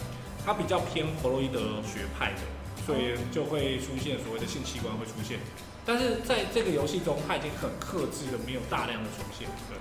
[0.46, 2.42] 它比较偏弗洛伊德学派的，
[2.86, 5.40] 所以就会出现所谓的性器官会出现。
[5.86, 9.78] 但是在这个游戏中，它已经很克制的，没有大量的出现，对。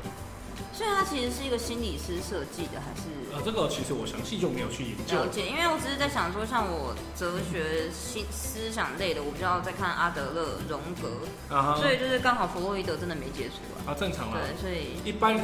[0.73, 3.09] 所以它其实是一个心理师设计的，还是？
[3.35, 5.17] 呃，这个其实我详细就没有去研究。
[5.17, 13.93] 了解，因为我只是在想说，像我哲学、心思想类的，我比较在看阿德勒、荣格，啊所以就是刚好弗洛伊德真的没接触啊。
[13.93, 14.39] 啊，正常啊。
[14.39, 15.39] 对，所以一般，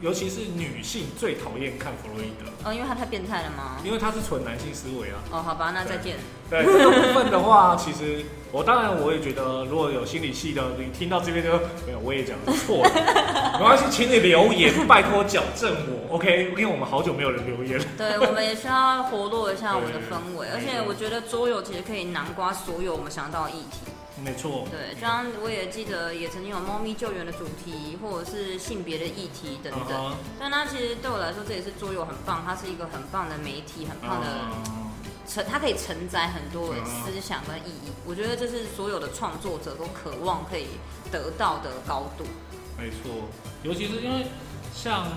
[0.00, 2.50] 尤其是女性最讨厌看弗洛伊德。
[2.68, 3.78] 哦，因为他太变态了吗？
[3.84, 5.16] 因为他是纯男性思维啊。
[5.30, 6.16] 哦，好吧，那再见。
[6.50, 11.50] 对这个部分的话，其实我当然我也觉得，如果有心理系的，你听到这边就
[11.86, 12.36] 没有，我也讲
[12.66, 12.90] 错了，
[13.58, 16.50] 没关系，请你留言，拜托矫正我，OK？
[16.50, 17.84] 因为我们好久没有人留言了。
[17.96, 23.90] 对，我们也需要活络一下我们的氛围， 而且我觉得桌游其实可以囊括所有我们想到的议题。
[24.22, 24.66] 没错。
[24.70, 30.16] 对，就像我也记得，也曾经有猫咪救援的主题，或者是性别的议题等等。
[30.38, 34.28] 但它其实对我来说，这也是桌游很棒，它是一个很棒的媒体，很棒的。
[35.26, 40.66] 承它可以承载很多思想跟意义，我觉得这是所有的创作者都渴望可以
[41.10, 42.24] 得到的高度。
[42.76, 43.26] 没错，
[43.62, 44.26] 尤其是因为
[44.74, 45.08] 像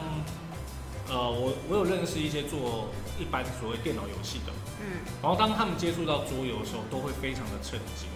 [1.09, 2.87] 呃，我我有认识一些做
[3.19, 8.07] 一般所谓电脑游戏的，嗯，然后当他们接触到桌游的时候，都会非常的震惊，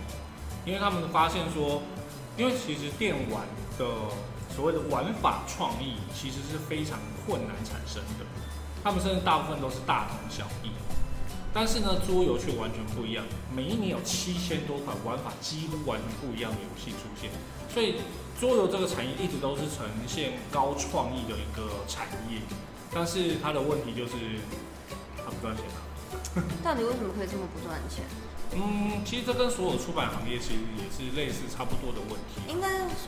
[0.66, 1.82] 因为他们发现说，
[2.38, 3.44] 因为其实电玩
[3.78, 3.86] 的
[4.56, 8.26] 所谓的玩法创意其实是非常困难产生的，
[8.84, 10.72] 他们甚至大部分都是大同小异。
[11.54, 13.26] 但是呢，桌游却完全不一样。
[13.54, 17.30] 每一年有七千多款玩法几乎完全不一样的游戏出现，
[17.74, 17.96] 所以
[18.40, 22.40] 桌游这个产业一直都是呈现高创意的一个产业。
[22.94, 24.14] 但是它的问题就是
[25.18, 25.80] 它不赚钱啊
[26.64, 28.06] 到底为什么可以这么不赚钱？
[28.54, 32.42] 嗯，其实这跟所有出版行业其实也是类似差不多的问题。
[32.50, 32.68] 应该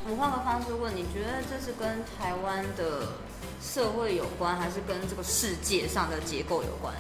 [0.10, 3.10] 我换个方式问，你觉得这是跟台湾的
[3.62, 6.94] 社会有关，还是跟这个世界上的结构有关？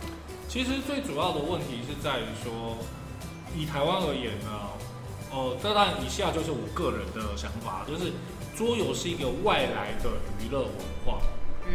[0.49, 2.77] 其实最主要的问题是在于说，
[3.55, 4.51] 以台湾而言呢，
[5.31, 8.11] 哦，这当然以下就是我个人的想法，就是
[8.55, 10.71] 桌游是一个外来的娱乐文
[11.05, 11.21] 化，
[11.65, 11.73] 嗯，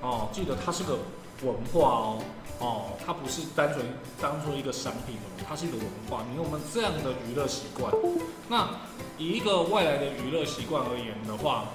[0.00, 0.96] 哦，记得它是个
[1.42, 2.24] 文化哦，
[2.58, 3.84] 哦，它不是单纯
[4.20, 6.24] 当做一个商品的，它是一个文化。
[6.32, 7.92] 你我们这样的娱乐习惯，
[8.48, 8.68] 那
[9.18, 11.66] 以一个外来的娱乐习惯而言的话。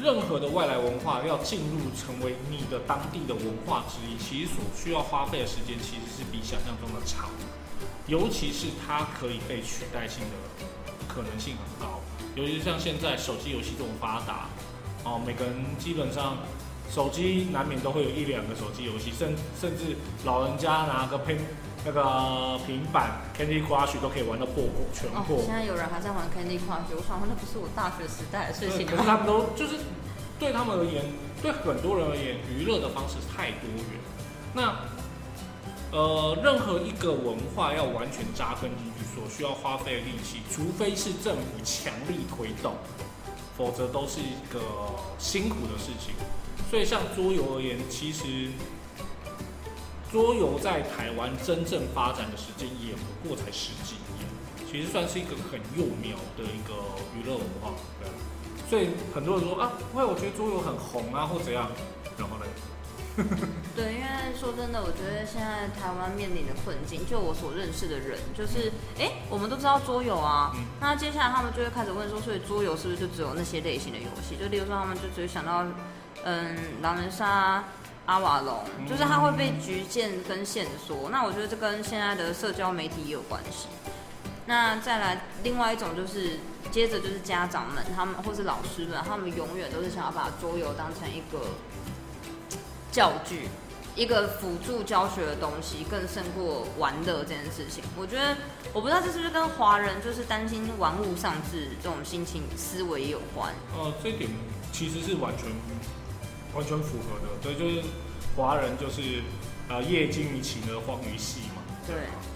[0.00, 7.28] 任何的外来文化要进入成为你的当地的文化之一，其实所需要花费的时间其实是比想象中的长，
[8.06, 10.64] 尤其是它可以被取代性的
[11.06, 12.00] 可能性很高。
[12.34, 14.48] 尤其是像现在手机游戏这么发达，
[15.04, 16.38] 哦，每个人基本上
[16.90, 21.38] 手机难免都会有一两个手机游戏，甚甚至老人家拿个平
[21.84, 25.38] 那个平板 Candy Crush 都可以玩到破火全破。
[25.44, 29.76] 现在有人还在玩 Candy Crush，我想说那不是我大学时代的事情可是他们都就是
[30.38, 31.04] 对他们而言，
[31.42, 34.00] 对很多人而言，娱乐的方式太多元。
[34.54, 34.74] 那
[35.92, 42.74] 呃，任何一个文化要完全扎根进去，所需要花费的力气，除非是政府强力推动，
[43.56, 44.60] 否则都是一个
[45.18, 46.14] 辛苦的事情。
[46.70, 48.50] 所以像桌游而言，其实。
[50.08, 54.24] 桌游在台湾真正发展的时间也不过才十几年，
[54.70, 56.72] 其实算是一个很幼苗的一个
[57.12, 57.74] 娱乐文化。
[58.00, 58.08] 对，
[58.70, 61.68] 所以很多人说啊，因为我觉得桌游很红啊，或怎样，
[62.16, 62.46] 然后呢？
[63.74, 64.06] 对，因为
[64.38, 74.36] 说真的，我觉得现在台湾面临的困境，就我所认识的人，就是哎，我们都知道桌游啊，那接下来他们就会开始问说，所以桌游是不是就只有那些类型的游戏？
[74.38, 75.66] 就例如说，他们就只会想到，
[76.26, 77.64] 嗯，狼人杀。
[78.06, 81.08] 阿瓦隆，就是它会被局限跟限缩。
[81.10, 83.66] 那我觉得这跟现在的社交媒体也有关系。
[84.46, 86.38] 那再来另外一种就是，
[86.70, 91.48] 接着就是家长们他们或是老师们，他们永远都是想要把桌游当成一个
[92.92, 93.48] 教具，
[93.96, 97.82] 一个辅助教学的东西，更胜过玩乐这件事情。
[97.98, 98.36] 我觉得
[98.72, 103.52] 我不知道这是不是跟华人就是担心玩物丧志这种心情思维有关。
[103.76, 104.30] 呃，这点
[104.70, 105.48] 其实是完全
[106.56, 107.86] 完全符合的，对，就是
[108.34, 109.22] 华人就是
[109.68, 111.62] 呃业精于勤而荒于嬉嘛。
[111.86, 111.94] 对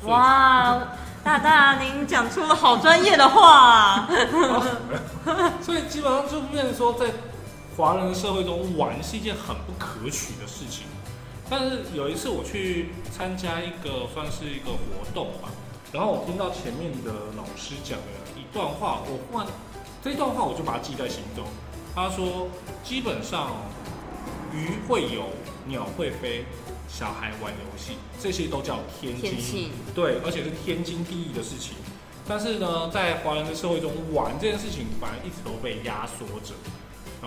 [0.09, 0.89] 哇，
[1.25, 4.09] 大大您讲出了好专业的话、啊。
[5.63, 7.07] 所以基本上就变成说，在
[7.77, 10.85] 华人的社会中，玩是一件很不可取的事情。
[11.49, 15.49] 但是有一次我去参加一个算是一个活动吧，
[15.93, 18.05] 然后我听到前面的老师讲了
[18.37, 19.47] 一段话，我忽然
[20.05, 21.45] 这一段话我就把它记在心中。
[21.93, 22.47] 他说，
[22.85, 23.51] 基本上
[24.53, 25.29] 鱼会游，
[25.67, 26.45] 鸟会飞，
[26.89, 31.75] 小孩玩游戏，这些都叫天经对，而且是天经地义的事情。
[32.29, 36.55] 但是呢，在华人的社会中，玩这件事情反而一直都被压缩着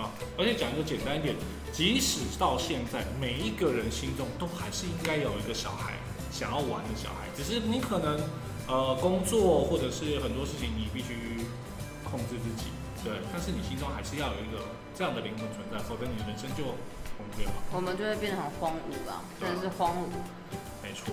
[0.00, 0.10] 啊。
[0.38, 1.34] 而且讲一个简单一点，
[1.72, 5.94] 即使到现在，每一个人心中都还是应该有一个小孩
[6.32, 8.20] 想要玩的小孩，只是你可能
[8.66, 11.44] 呃工作或者是很多事情你必须
[12.08, 12.72] 控制自己，
[13.04, 13.12] 对。
[13.32, 14.64] 但是你心中还是要有一个
[14.96, 16.64] 这样的灵魂存在，否则你的人生就
[17.72, 20.08] 我们就会变得很荒芜啊，真的是荒芜。
[20.82, 21.12] 没错。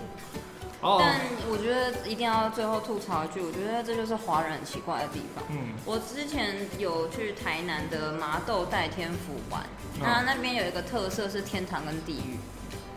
[0.81, 5.43] 哦，但我觉得一定要最后吐槽一句，我觉得这就是华人很奇怪的地方。
[5.49, 9.61] 嗯，我之前有去台南的麻豆代天府玩，
[9.95, 12.37] 嗯那那边有一个特色是天堂跟地狱，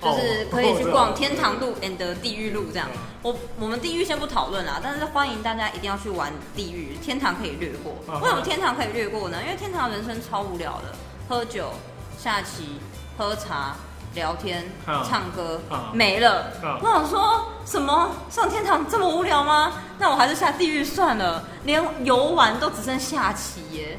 [0.00, 2.88] 就哦是可以 去逛天堂路 and 地狱路这样。
[3.22, 7.92] 我我们地狱先不讨论啦，但是欢迎大家一定要去玩地狱，天堂可以略过。
[8.08, 9.42] 嗯为什么天堂可以略过呢？
[9.42, 10.96] 因为天堂人生超无聊的，
[11.28, 11.70] 喝酒、
[12.16, 12.80] 下棋、
[13.18, 13.74] 喝茶。
[14.14, 16.44] 聊天、嗯唱歌、嗯没了。
[16.62, 19.72] 嗯我想说什么上天堂这么无聊吗？
[19.98, 23.98] 那我还是下地狱算了，连游玩都只剩下棋耶。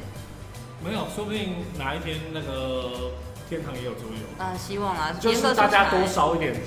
[0.82, 3.10] 没有，说不定哪一天那个
[3.46, 4.42] 天堂也有桌游。
[4.42, 6.54] 啊，希望啊，就是大家多烧一点？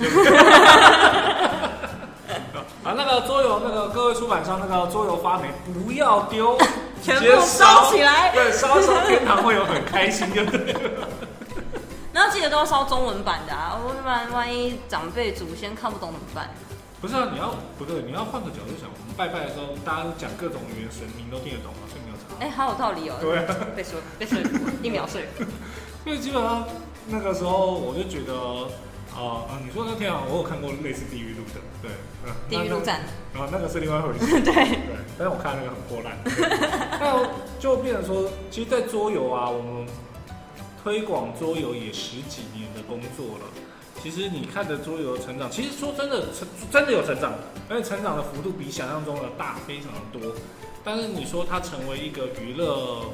[2.84, 6.56] 啊，那个桌游，那个各位出版商，那个桌游发霉不要丢，
[7.02, 10.76] 全部烧起来对，烧一烧天堂会有很开心，对不对？
[12.20, 16.50] 然后记得都要烧中文版的啊，不然万一长辈祖先看不懂怎么办？
[17.00, 21.88] 不是啊，你要不对，你要换个角度想，我们拜拜的时候，大家讲各种语言，神明都听得懂吗？
[21.88, 22.44] 所以没有差。
[22.44, 23.16] 哎、好有道理哦。
[23.22, 24.36] 对啊被说被说，
[24.82, 25.28] 一秒睡。
[26.04, 26.68] 因为基本上
[27.08, 28.34] 那个时候我就觉得，
[29.16, 31.90] 啊、呃，你说那天啊，我有看过类似地狱路的，对，
[32.26, 33.00] 嗯 地狱路站，
[33.32, 34.28] 然后那个是另外一回事。
[34.44, 34.76] 对，对，
[35.16, 36.20] 但是我看那个很破烂。
[37.00, 37.26] 那
[37.58, 39.86] 就变成说，其实，在桌游啊，我们
[40.82, 43.44] 推广桌游也十几年的工作了。
[44.02, 47.34] 其实你看着桌游成长，其实说真的，成真的有成长，
[47.68, 50.34] 而且成长的幅度比想象中的大非常的多。
[50.82, 53.04] 但是你说它成为一个娱乐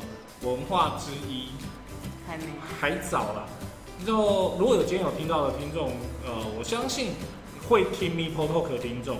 [0.43, 1.49] 文化之一，
[2.25, 2.45] 还没。
[2.79, 3.47] 还早啦。
[4.07, 4.15] 就
[4.59, 5.89] 如果有今天有听到的听众，
[6.25, 7.15] 呃，我相信
[7.69, 9.17] 会听 Me p o Talk 的听众，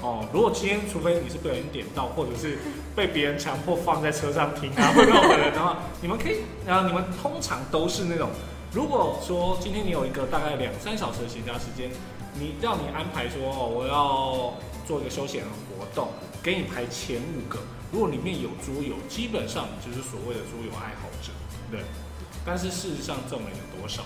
[0.00, 2.58] 哦，如果今天除非你是被人点到，或者是
[3.00, 8.28] 被别人强迫放在车上听啊，或者的人的话，你们可以，然后你们通常都是那种，
[8.74, 11.90] 如果说今天你有一个大概两三小时的闲暇时间，
[12.34, 14.52] 你让你安排说哦，我要
[14.86, 16.08] 做一个休闲的活动，
[16.42, 17.58] 给你排前五个，
[17.90, 21.32] 如果里面有桌游，基本上就是所谓的桌游爱好者，
[21.70, 21.80] 对。
[22.44, 24.02] 但是事实上这种人有多少？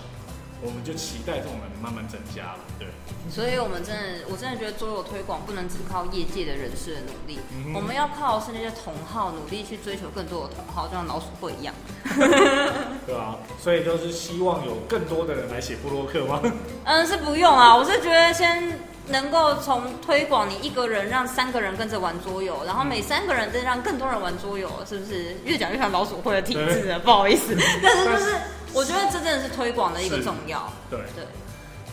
[0.61, 2.87] 我们就期待这种人慢慢增加了，对。
[3.29, 11.73] 所以我们真的，我真的觉得桌游推广不能只靠业界的人士的努力，嗯我们要靠是那些同好努力去追求更多的同好，就像老鼠会一样。
[13.05, 16.41] 对啊，所以就是希望有更多的人来写布洛克吗？
[16.85, 26.99] 嗯，是不用啊，我是觉得先能够从推广你一个人让三个人跟着玩桌游，然后每三个人再让更多人玩桌游，是不是越讲越像老鼠会的体制了？
[26.99, 28.35] 不好意思， 但是就是
[28.75, 30.69] 我觉得这真的是推广的一个重要。
[30.89, 31.25] 对，对，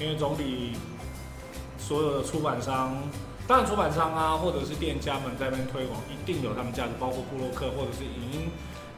[0.05, 0.77] 因为总比
[1.79, 2.97] 所有的出版商，
[3.47, 8.51] 当然出版商啊，或者是店家们在那边推广，一定有他们价值，包括布洛克或者是影音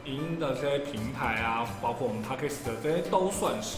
[0.05, 3.77] 影音的这些平台啊，包括我们 Podcast 的这些都算是。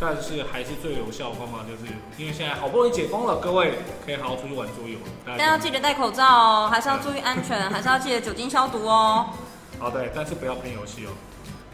[0.00, 5.06] 但是还是最有效的方法，就是因为现在好不容易解封了，各位可以好好出去玩桌游了。
[5.26, 9.26] 大但要记得戴口罩哦，还是要注意安全，还是要记得酒精消毒哦。
[9.80, 11.10] 好 对，但是不要喷游戏哦。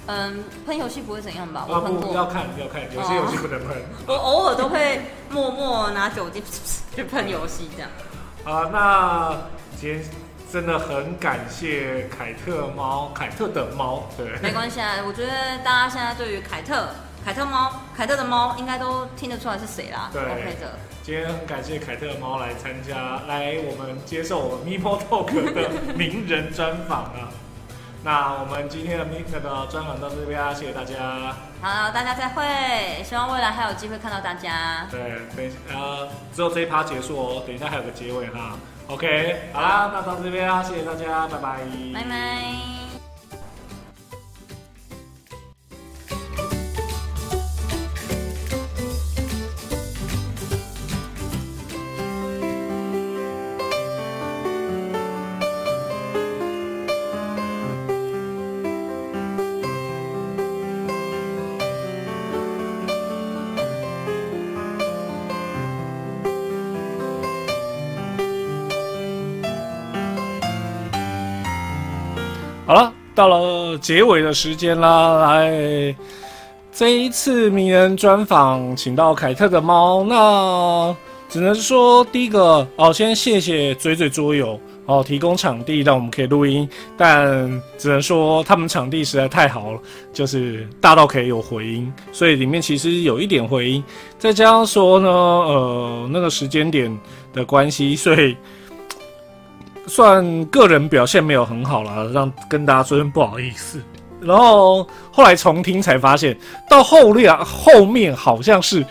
[0.07, 1.67] 嗯，喷游戏不会怎样吧？
[1.69, 3.77] 我啊喷过，不要看要看，有些游戏不能喷。
[4.07, 5.01] 我偶尔都会
[5.31, 6.43] 默默拿酒精
[6.95, 7.91] 去喷游戏这样。
[8.45, 9.37] 啊，那
[9.81, 10.05] 今天
[10.53, 15.33] 真的很感谢凯特猫，凯特的猫，对，没关系啊，我觉得
[15.65, 16.89] 大家现在对于凯特
[17.25, 20.11] 凯特猫，凯特的猫应该都听得出来是谁啦。
[20.13, 20.79] 对，OK 的。
[21.03, 27.29] 今天很感谢凯特的猫来参加，来我们接受我们 Meeple Talk 的名人专访啊。
[28.05, 31.35] 那我们今天的 Meet 的专访到这边啊，谢谢大家。
[31.63, 34.87] 好，大家再会，希望未来还有机会看到大家。
[34.91, 35.01] 对，
[35.35, 38.59] 等呃，只有这一趴结束哦，等一下还有个结尾哈。
[38.89, 41.61] OK，好啦，那到这边啊，谢谢大家，拜拜。
[41.95, 42.74] 拜拜。
[73.15, 75.95] 到了结尾的时间啦，来，
[76.73, 80.97] 这一次名人专访，请到凯特的猫，那
[81.28, 89.78] 只能说第一个哦，先谢谢嘴嘴桌游哦，提供场地让我们可以录音，但只能说他们场地实在太好了，
[90.12, 93.85] 就是大到可以有回音，所以里面其实有一点回音，
[94.19, 96.99] 再加上说呢，呃，那个时间点
[97.32, 98.36] 的关系，所以。
[99.86, 103.81] 算个人表现没有很好了，让跟大家说声不好意思。
[104.20, 106.36] 然后后来重听才发现，
[106.69, 108.85] 到后面后面好像是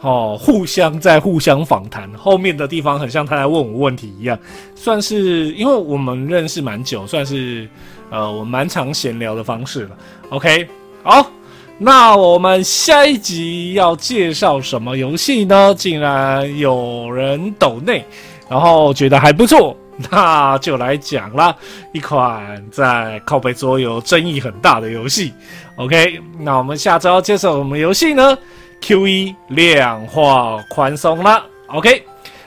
[0.00, 4.38] 哦，互相在互相访谈，后面的地方很像他在问我问题一样，
[4.74, 7.68] 算是因为我们认识蛮久，算是
[8.10, 9.90] 呃我蛮常闲聊的方式了。
[10.30, 10.66] OK，
[11.02, 11.30] 好，
[11.76, 15.74] 那我们下一集要介绍什么游戏呢？
[15.76, 18.04] 竟然有人抖内，
[18.48, 19.76] 然后觉得还不错。
[20.10, 21.54] 那就来讲啦，
[21.92, 25.34] 一款在靠背桌游争议很大的游戏。
[25.74, 28.38] OK，那我们下周要介绍什么游戏呢
[28.80, 31.44] ？Q1 量化宽松啦。
[31.66, 32.04] OK，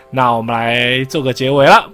[0.10, 1.86] 那我们来做个结尾了。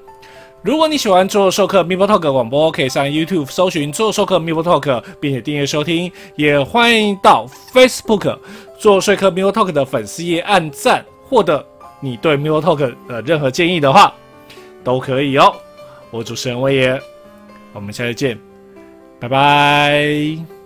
[0.62, 6.12] 如果你喜欢做授课 m i p l Talk 广播，可以上 YouTube 搜寻做授课 m i p l Talk，并且订阅收听。
[6.36, 8.38] 也欢迎到 Facebook
[8.78, 11.66] 做说课 m i p l Talk 的粉丝页按赞，获得
[12.00, 14.14] 你对 m i p l Talk 的任何建议的话。
[14.88, 15.54] 都可以哦，
[16.12, 17.02] 我主持人威爷，
[17.74, 18.40] 我们下次见，
[19.20, 20.57] 拜拜。